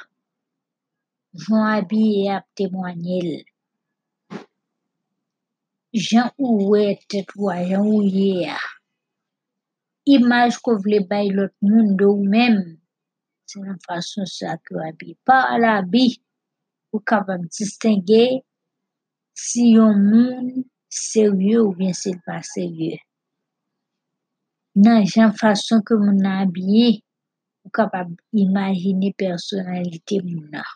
vont 1.34 1.64
à 1.64 1.82
témoigner. 2.56 3.46
Jan 5.94 6.32
ou 6.40 6.72
wè 6.74 6.98
tèt 7.08 7.30
wè, 7.38 7.70
jan 7.70 7.86
ou 7.86 8.02
yé 8.02 8.50
a. 8.50 8.58
Imaj 10.10 10.58
ko 10.66 10.74
vle 10.82 11.00
bay 11.06 11.30
lot 11.30 11.54
moun 11.62 11.94
de 11.96 12.06
ou 12.10 12.26
mèm, 12.26 12.58
se 13.54 13.78
fason 13.86 14.26
sa 14.30 14.58
ki 14.58 14.76
ou 14.76 14.84
habille. 14.84 15.18
Pa 15.28 15.58
la 15.62 15.82
bi, 15.86 16.06
ou 16.94 17.00
kapab 17.00 17.46
distingue 17.50 18.44
si 19.34 19.74
yon 19.78 19.98
moun 19.98 20.64
sérieux 20.90 21.62
ou 21.62 21.74
bien 21.74 21.94
s'il 21.94 22.20
pas 22.26 22.42
sérieux. 22.42 23.02
Nan 24.76 25.06
jan 25.06 25.34
fason 25.38 25.84
ke 25.86 25.98
moun 25.98 26.22
nan 26.26 26.48
habillé, 26.48 27.04
ou 27.66 27.70
kapab 27.70 28.10
imaginer 28.34 29.14
personnalité 29.14 30.22
moun 30.22 30.50
nan. 30.54 30.70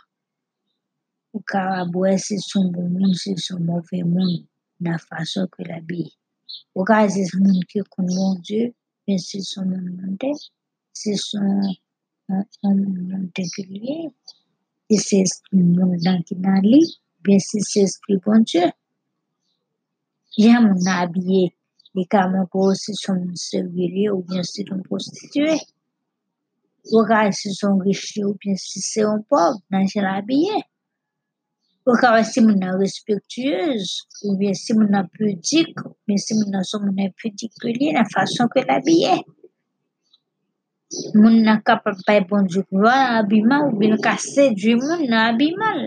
Ou 1.34 1.42
kapab 1.42 1.96
wè 1.98 2.14
si 2.22 2.38
son 2.42 2.70
bon 2.74 2.90
moun, 2.94 3.14
si 3.14 3.34
son 3.38 3.60
mauvais 3.60 4.06
moun, 4.06 4.46
nan 4.80 5.02
fason 5.10 5.50
ke 5.54 5.66
l'habille. 5.66 6.14
Ou 6.78 6.86
ka 6.86 7.02
se 7.10 7.26
son 7.32 7.46
moun 7.50 7.66
ki 7.70 7.82
kon 7.90 8.06
mon 8.14 8.38
Dieu, 8.46 8.74
mais 9.08 9.18
si 9.18 9.42
son 9.42 9.66
moun 9.66 9.82
moun 9.98 10.18
son 10.22 10.30
moun 10.30 10.32
moun 10.32 10.46
si 10.98 11.18
se 11.18 11.38
moun 11.42 11.76
nan 16.06 16.20
ki 16.28 16.36
nan 16.44 16.60
li, 16.64 16.82
bien 17.24 17.40
si 17.40 17.60
se 17.70 17.80
esprit 17.88 18.20
bon 18.26 18.44
Dieu. 18.50 18.68
Jan 20.38 20.62
moun 20.66 20.80
nan 20.84 20.96
habillé, 21.02 21.44
moun 21.96 22.48
pou 22.52 22.76
si 22.76 22.94
son 22.96 23.16
moun 23.24 23.36
servile 23.36 24.12
ou 24.12 24.22
bien 24.24 24.44
si 24.44 24.66
son 24.68 24.84
prostitué. 24.90 25.56
Ou 26.92 27.04
ka 27.08 27.32
si 27.32 27.54
son 27.56 27.80
riche 27.80 28.20
ou 28.24 28.36
bien 28.44 28.56
si 28.56 28.80
se 28.82 29.00
yon 29.02 29.24
pauvre, 29.30 29.60
nan 29.72 29.88
jan 29.88 30.06
habillé. 30.12 30.60
Ou 31.88 31.96
ka 32.02 32.12
si 32.28 32.44
moun 32.44 32.60
nan 32.60 32.76
respectueuse, 32.80 34.04
ou 34.26 34.36
bien 34.38 34.54
si 34.54 34.76
moun 34.76 34.92
nan 34.92 35.08
pudique, 35.16 35.80
ou 35.86 35.96
bien 36.08 36.20
si 36.20 36.36
moun 36.36 36.52
nan 36.52 37.12
pudique 37.22 37.56
que 37.60 37.94
nan 37.96 38.08
fason 38.14 38.48
ke 38.52 38.68
l'habillé. 38.68 39.16
Moun 41.20 41.36
nan 41.46 41.60
kapap 41.68 41.98
bay 42.08 42.22
bonjou 42.30 42.64
kwa 42.70 42.96
abiman 43.20 43.62
ou 43.68 43.78
bin 43.80 43.96
ka 44.06 44.14
sedwi 44.32 44.74
moun 44.84 45.02
nan 45.12 45.24
abiman. 45.32 45.78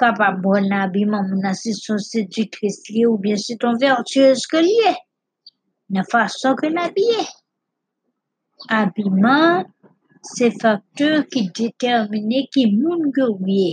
Kapap 0.00 0.34
bon 0.42 0.64
nan 0.70 0.80
abiman 0.86 1.22
moun 1.28 1.42
nan 1.46 1.54
si 1.62 1.70
son 1.82 2.00
sedwi 2.10 2.42
kres 2.54 2.78
liye 2.92 3.06
ou 3.10 3.22
bien 3.24 3.38
si 3.44 3.52
ton 3.60 3.78
vertuez 3.82 4.40
ke 4.50 4.58
liye. 4.68 4.92
Nan 5.92 6.04
fason 6.10 6.52
ke 6.60 6.66
l'abye. 6.76 7.22
Abiman 8.80 9.62
se 10.34 10.46
faktor 10.60 11.16
ki 11.30 11.40
determine 11.58 12.40
ki 12.52 12.62
moun 12.80 13.02
ke 13.14 13.24
wye. 13.44 13.70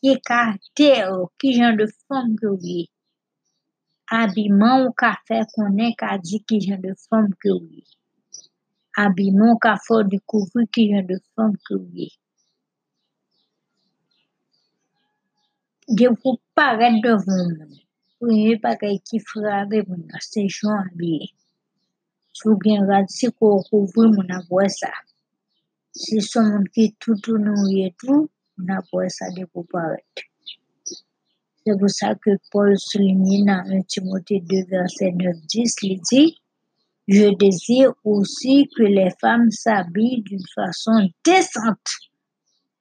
Ki 0.00 0.12
kater 0.28 1.08
ou 1.14 1.32
ki 1.38 1.48
jan 1.56 1.80
de 1.80 1.86
fom 2.04 2.36
ke 2.40 2.52
wye. 2.60 2.84
Abiman 4.20 4.84
ou 4.84 4.92
ka 5.00 5.12
fe 5.26 5.40
konen 5.56 5.96
ka 6.00 6.10
di 6.26 6.44
ki 6.46 6.56
jan 6.66 6.84
de 6.84 6.92
fom 7.08 7.32
ke 7.40 7.52
wye. 7.62 7.88
Abimon 9.00 9.56
ka 9.62 9.72
fò 9.84 9.96
dikouvri 10.10 10.62
ki 10.72 10.82
yon 10.90 11.06
de 11.08 11.16
fòm 11.32 11.52
kriye. 11.64 12.08
Dè 15.96 16.08
pou 16.20 16.36
paret 16.56 17.00
devon 17.04 17.46
moun. 17.56 17.72
Pou 18.16 18.28
yon 18.36 18.60
pakay 18.64 18.96
ki 19.08 19.18
frave 19.28 19.78
moun 19.88 20.04
a 20.16 20.20
sejon 20.30 20.76
abye. 20.76 21.30
Sou 22.38 22.52
gen 22.62 22.84
radsi 22.90 23.32
kou 23.38 23.64
kouvri 23.68 24.06
moun 24.12 24.30
avwe 24.38 24.66
sa. 24.78 24.92
Si 26.02 26.20
son 26.30 26.50
moun 26.52 26.68
ki 26.74 26.84
toutou 27.00 27.40
nou 27.46 27.64
yetou, 27.72 28.28
moun 28.56 28.76
avwe 28.76 29.08
sa 29.16 29.32
dè 29.36 29.48
pou 29.52 29.64
paret. 29.72 30.26
Se 31.62 31.72
pou 31.78 31.88
sa 31.96 32.12
ke 32.22 32.36
Paul 32.52 32.76
souline 32.84 33.40
nan 33.48 33.72
1 33.80 33.88
Timote 33.92 34.36
2 34.52 34.62
verset 34.70 35.12
9-10 35.18 35.76
li 35.86 35.96
di, 36.08 36.22
Je 37.14 37.28
désire 37.36 37.92
aussi 38.04 38.70
que 38.74 38.84
les 38.84 39.10
femmes 39.20 39.50
s'habillent 39.50 40.22
d'une 40.22 40.48
façon 40.54 41.10
décente, 41.22 41.92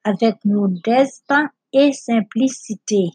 avec 0.06 0.36
modestin 0.46 1.50
et 1.74 1.92
simplicité. 1.92 3.10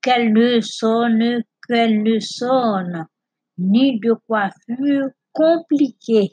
Qu'elles 0.00 0.32
ne 0.32 0.60
sonnent, 0.62 1.44
qu'elles 1.68 2.02
ne 2.02 2.18
sonnent, 2.20 3.06
ni 3.58 4.00
de 4.00 4.14
coiffure 4.26 5.10
compliquée, 5.32 6.30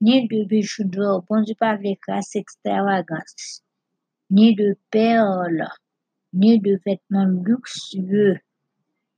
ni 0.00 0.26
de 0.26 0.44
bijoux 0.48 0.82
d'or, 0.82 1.24
bon 1.30 1.42
Dieu 1.42 1.54
pas 1.60 1.70
avec 1.70 2.00
grâce 2.08 2.34
extravagance, 2.34 3.62
ni 4.30 4.56
de 4.56 4.76
perles, 4.90 5.68
ni 6.32 6.58
de 6.58 6.76
vêtements 6.84 7.30
luxueux. 7.44 8.40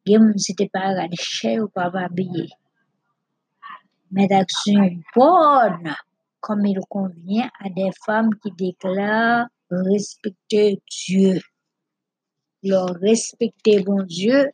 Gen 0.04 0.22
moun 0.24 0.38
si 0.44 0.54
te 0.56 0.64
pa 0.72 0.92
rade 0.96 1.16
chè 1.20 1.58
ou 1.60 1.68
pa 1.72 1.88
pa 1.92 2.04
habillé. 2.08 2.48
Mais 4.10 4.26
d'action 4.26 4.90
bonne, 5.14 5.94
comme 6.40 6.66
il 6.66 6.80
convient 6.88 7.50
à 7.60 7.68
des 7.68 7.90
femmes 8.04 8.30
qui 8.42 8.50
déclarent 8.52 9.46
respecter 9.70 10.80
Dieu. 10.90 11.40
Leur 12.62 12.88
respecter 13.00 13.82
bon 13.82 14.02
Dieu, 14.02 14.50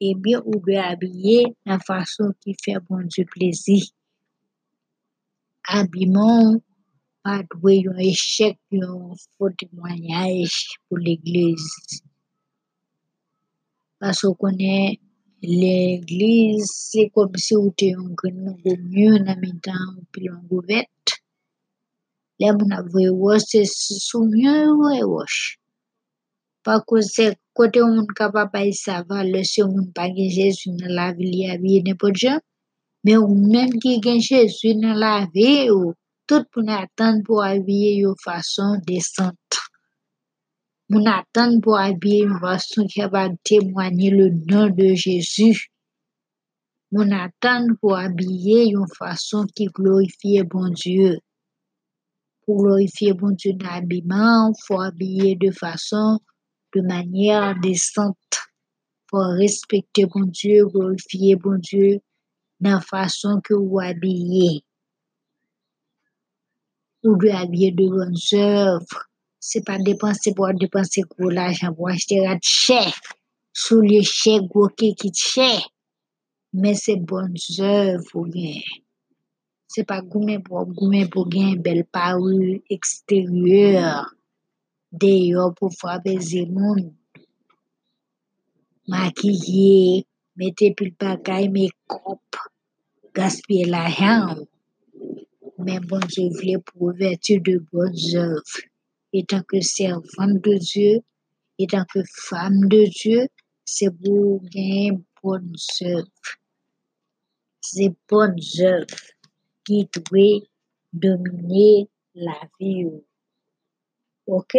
et 0.00 0.14
bien 0.14 0.42
ou 0.44 0.58
bien 0.60 0.82
habillé 0.82 1.56
la 1.64 1.78
façon 1.78 2.32
qui 2.40 2.56
fait 2.62 2.78
bon 2.88 3.02
Dieu 3.06 3.24
plaisir. 3.24 3.84
Habillement, 5.64 6.60
pas 7.22 7.42
doué 7.50 7.76
yon 7.84 7.96
échec, 7.96 8.58
yon 8.72 9.14
faux 9.38 9.50
témoignage 9.50 10.70
pour 10.88 10.98
l'église. 10.98 12.02
Parce 14.00 14.22
qu'on 14.22 14.34
connaît 14.34 14.98
L'Eglise 15.42 16.70
se 16.70 17.08
kom 17.14 17.32
si 17.44 17.56
ou 17.58 17.72
te 17.74 17.88
yon 17.90 18.12
gren 18.18 18.36
moun 18.44 18.58
go 18.62 18.72
myon 18.92 19.24
nan 19.26 19.40
men 19.42 19.56
tan 19.66 19.80
ou 19.96 20.04
pi 20.14 20.28
yon 20.28 20.38
go 20.46 20.60
vet. 20.68 21.14
Le 22.38 22.52
moun 22.58 22.74
ap 22.76 22.86
vwe 22.92 23.08
wosh 23.22 23.48
se 23.50 23.62
sou 23.72 24.22
myon 24.30 24.60
yon 24.60 24.76
vwe 24.78 25.00
wosh. 25.12 25.40
Pa 26.62 26.78
kou 26.86 27.02
se 27.02 27.26
kote 27.58 27.82
moun 27.82 28.06
kapap 28.18 28.54
ay 28.60 28.70
sava 28.84 29.24
le 29.26 29.42
se 29.52 29.66
moun 29.66 29.90
pa 29.96 30.06
gen 30.14 30.30
Jezu 30.36 30.76
nan 30.76 30.94
la 30.98 31.08
vi 31.16 31.26
li 31.32 31.42
avye 31.50 31.82
nepot 31.88 32.14
jan. 32.22 32.38
Men 33.02 33.26
ou 33.26 33.34
men 33.34 33.74
ki 33.82 33.98
gen 34.04 34.22
Jezu 34.22 34.76
nan 34.78 34.94
la 35.02 35.16
vi 35.34 35.50
ou 35.74 35.90
tout 36.30 36.46
moun 36.54 36.70
atan 36.78 37.18
pou 37.26 37.42
avye 37.42 37.96
yon 37.98 38.14
fason. 38.22 38.78
Moun 40.92 41.06
atan 41.08 41.54
pou 41.64 41.72
avye 41.80 42.16
yon 42.20 42.34
fason 42.42 42.84
ki 42.92 42.98
ava 43.06 43.22
temwanyi 43.48 44.08
le 44.12 44.26
nan 44.48 44.74
de 44.76 44.88
Jezu. 45.02 45.46
Moun 46.92 47.14
atan 47.16 47.62
pou 47.78 47.94
avye 47.96 48.58
yon 48.74 48.90
fason 48.98 49.46
ki 49.56 49.70
glorifiye 49.78 50.42
bon 50.54 50.66
Dieu. 50.80 51.14
Pour 52.44 52.58
glorifier 52.64 53.14
bon 53.14 53.32
Dieu 53.40 53.54
dans 53.54 53.70
l'habillement, 53.70 54.52
il 54.52 54.60
faut 54.66 54.82
habiller 54.82 55.34
de 55.36 55.50
façon, 55.50 56.18
de 56.74 56.82
manière 56.82 57.58
décente. 57.62 58.34
Faut 59.08 59.32
respecter 59.40 60.04
bon 60.04 60.26
Dieu, 60.26 60.66
glorifier 60.66 61.36
bon 61.36 61.56
Dieu 61.56 62.00
dans 62.60 62.76
la 62.76 62.80
façon 62.82 63.40
que 63.42 63.54
vous 63.54 63.80
habillez. 63.80 64.60
Vous 67.02 67.16
devez 67.16 67.32
habiller 67.32 67.70
de 67.70 67.88
bonnes 67.88 68.28
œuvres. 68.34 69.11
C'est 69.44 69.64
pas 69.66 69.76
dépenser 69.76 70.32
pour 70.34 70.54
dépenser 70.54 71.02
gros 71.02 71.28
l'argent 71.28 71.74
pour 71.74 71.88
acheter 71.88 72.24
un 72.24 72.38
cher. 72.40 72.94
Sous 73.52 73.80
les 73.80 74.04
gros 74.48 74.68
qui 74.68 74.94
cher. 75.12 75.68
Mais 76.52 76.74
c'est 76.74 76.94
bonnes 76.94 77.34
œuvres 77.58 78.04
pour 78.12 78.28
gagner. 78.28 78.64
C'est 79.66 79.82
pas 79.82 80.00
goumen 80.00 80.40
pour 80.44 80.64
pour 81.10 81.28
gagner 81.28 81.56
belle 81.56 81.84
parure 81.84 82.60
extérieure. 82.70 84.14
Dehors 84.92 85.52
pour 85.54 85.72
frapper 85.74 86.18
les 86.18 86.46
monde. 86.46 86.92
Maquiller, 88.86 90.06
mettre 90.36 90.72
pile 90.76 90.94
bagaille 90.96 91.48
make-up, 91.48 92.20
gaspiller 93.12 93.64
l'argent. 93.64 94.36
Mais 95.58 95.80
bon 95.80 95.98
Dieu 96.08 96.28
voulait 96.28 96.58
pour 96.58 96.92
vertu 96.92 97.40
de 97.40 97.58
bonnes 97.72 98.14
œuvres. 98.14 98.71
Et 99.12 99.24
tant 99.24 99.42
que 99.42 99.60
servante 99.60 100.40
de 100.42 100.56
Dieu, 100.58 101.00
et 101.58 101.66
tant 101.66 101.84
que 101.92 102.00
femme 102.28 102.68
de 102.68 102.84
Dieu, 102.88 103.28
c'est 103.64 103.90
pour 103.90 104.42
gagner 104.44 104.92
bonnes 105.22 105.54
œuvres. 105.82 106.36
C'est 107.60 107.94
bonnes 108.08 108.40
œuvres 108.60 108.86
qui 109.64 109.88
doivent 109.94 110.42
dominer 110.92 111.88
la 112.14 112.40
vie. 112.58 112.86
Ok? 114.26 114.56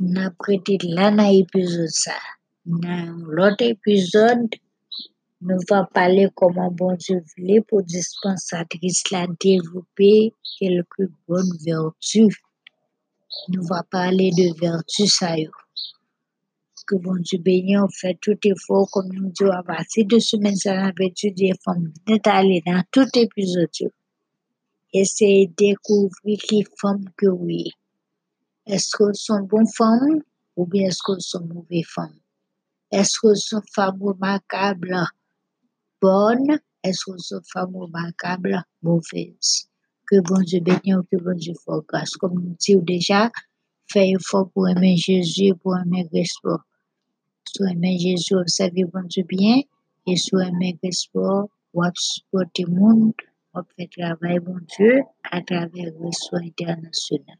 N'a 0.00 0.30
prêté 0.30 0.78
là 0.82 1.10
dans 1.10 1.30
l'épisode 1.30 1.88
ça. 1.88 2.16
Dans 2.64 3.16
l'autre 3.26 3.62
épisode, 3.64 4.48
nous 5.40 5.58
va 5.68 5.84
parler 5.92 6.28
comment 6.34 6.70
bon 6.70 6.94
Dieu 6.94 7.22
voulait 7.36 7.60
pour 7.60 7.82
dispensatrice 7.82 9.10
la 9.10 9.26
développer 9.40 10.32
quelques 10.58 11.10
bonnes 11.26 11.56
vertus. 11.64 12.36
Nous 13.48 13.64
va 13.64 13.82
parler 13.82 14.30
de 14.30 14.58
vertus 14.60 15.16
ça 15.18 15.36
yo. 15.38 15.50
Que 16.86 16.96
bon 16.96 17.16
Dieu 17.16 17.38
bénisse, 17.38 17.78
on 17.82 17.88
fait 17.88 18.18
tout 18.20 18.38
effort 18.44 18.88
comme 18.90 19.08
nous 19.12 19.30
disons 19.30 19.50
à 19.52 19.62
partir 19.62 20.06
de 20.06 20.18
ça 20.18 20.36
on 20.36 20.92
va 20.98 21.04
étudier 21.06 21.52
femme 21.64 21.92
aller 22.24 22.62
dans 22.66 22.82
tout 22.90 23.08
épisode. 23.14 23.70
yo. 23.80 23.88
Essayer 24.92 25.46
de 25.46 25.54
découvrir 25.56 26.38
qui 26.38 26.64
femme 26.80 27.04
que 27.16 27.26
oui. 27.26 27.70
Est-ce 28.66 28.96
qu'elles 28.96 29.14
sont 29.14 29.40
bonnes 29.40 29.72
femmes 29.76 30.20
ou 30.56 30.66
bien 30.66 30.88
est-ce 30.88 31.02
qu'elles 31.04 31.20
sont 31.20 31.46
mauvaises 31.46 31.86
femmes? 31.86 32.20
Est-ce 32.90 33.18
qu'elles 33.20 33.36
sont 33.36 33.62
femmes 33.74 34.02
remarquables, 34.02 35.06
bonnes? 36.00 36.58
Est-ce 36.84 37.04
qu'elles 37.04 37.20
sont 37.20 37.40
femmes 37.52 37.76
remarquables, 37.76 38.62
mauvaises? 38.82 39.71
Que 40.12 40.20
bon 40.20 40.42
Dieu 40.42 40.60
bénisse, 40.60 41.06
que 41.10 41.16
bon 41.16 41.34
Dieu 41.34 41.54
fasse. 41.90 42.10
Comme 42.20 42.34
nous 42.34 42.54
disons 42.60 42.82
déjà, 42.82 43.30
fais 43.90 44.10
effort 44.10 44.50
pour 44.50 44.68
aimer 44.68 44.94
Jésus, 44.94 45.54
pour 45.54 45.74
aimer 45.78 46.06
Christ. 46.12 46.36
Soit 47.46 47.70
aimer 47.70 47.96
Jésus, 47.98 48.34
observer 48.34 48.84
bon 48.84 49.04
Dieu 49.08 49.24
bien, 49.26 49.62
et 50.06 50.16
soit 50.16 50.48
aimer 50.48 50.76
Christ, 50.82 51.08
ou 51.14 51.82
supporter 51.94 52.64
le 52.64 52.74
monde, 52.74 53.14
ou 53.54 53.60
faire 53.74 53.88
travail 53.88 54.38
bon 54.40 54.58
Dieu 54.76 55.00
à 55.30 55.40
travers 55.40 55.90
le 55.98 56.12
soin 56.12 56.42
international. 56.42 57.38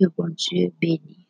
Que 0.00 0.06
bon 0.16 0.34
Dieu 0.36 0.72
bénisse. 0.80 1.27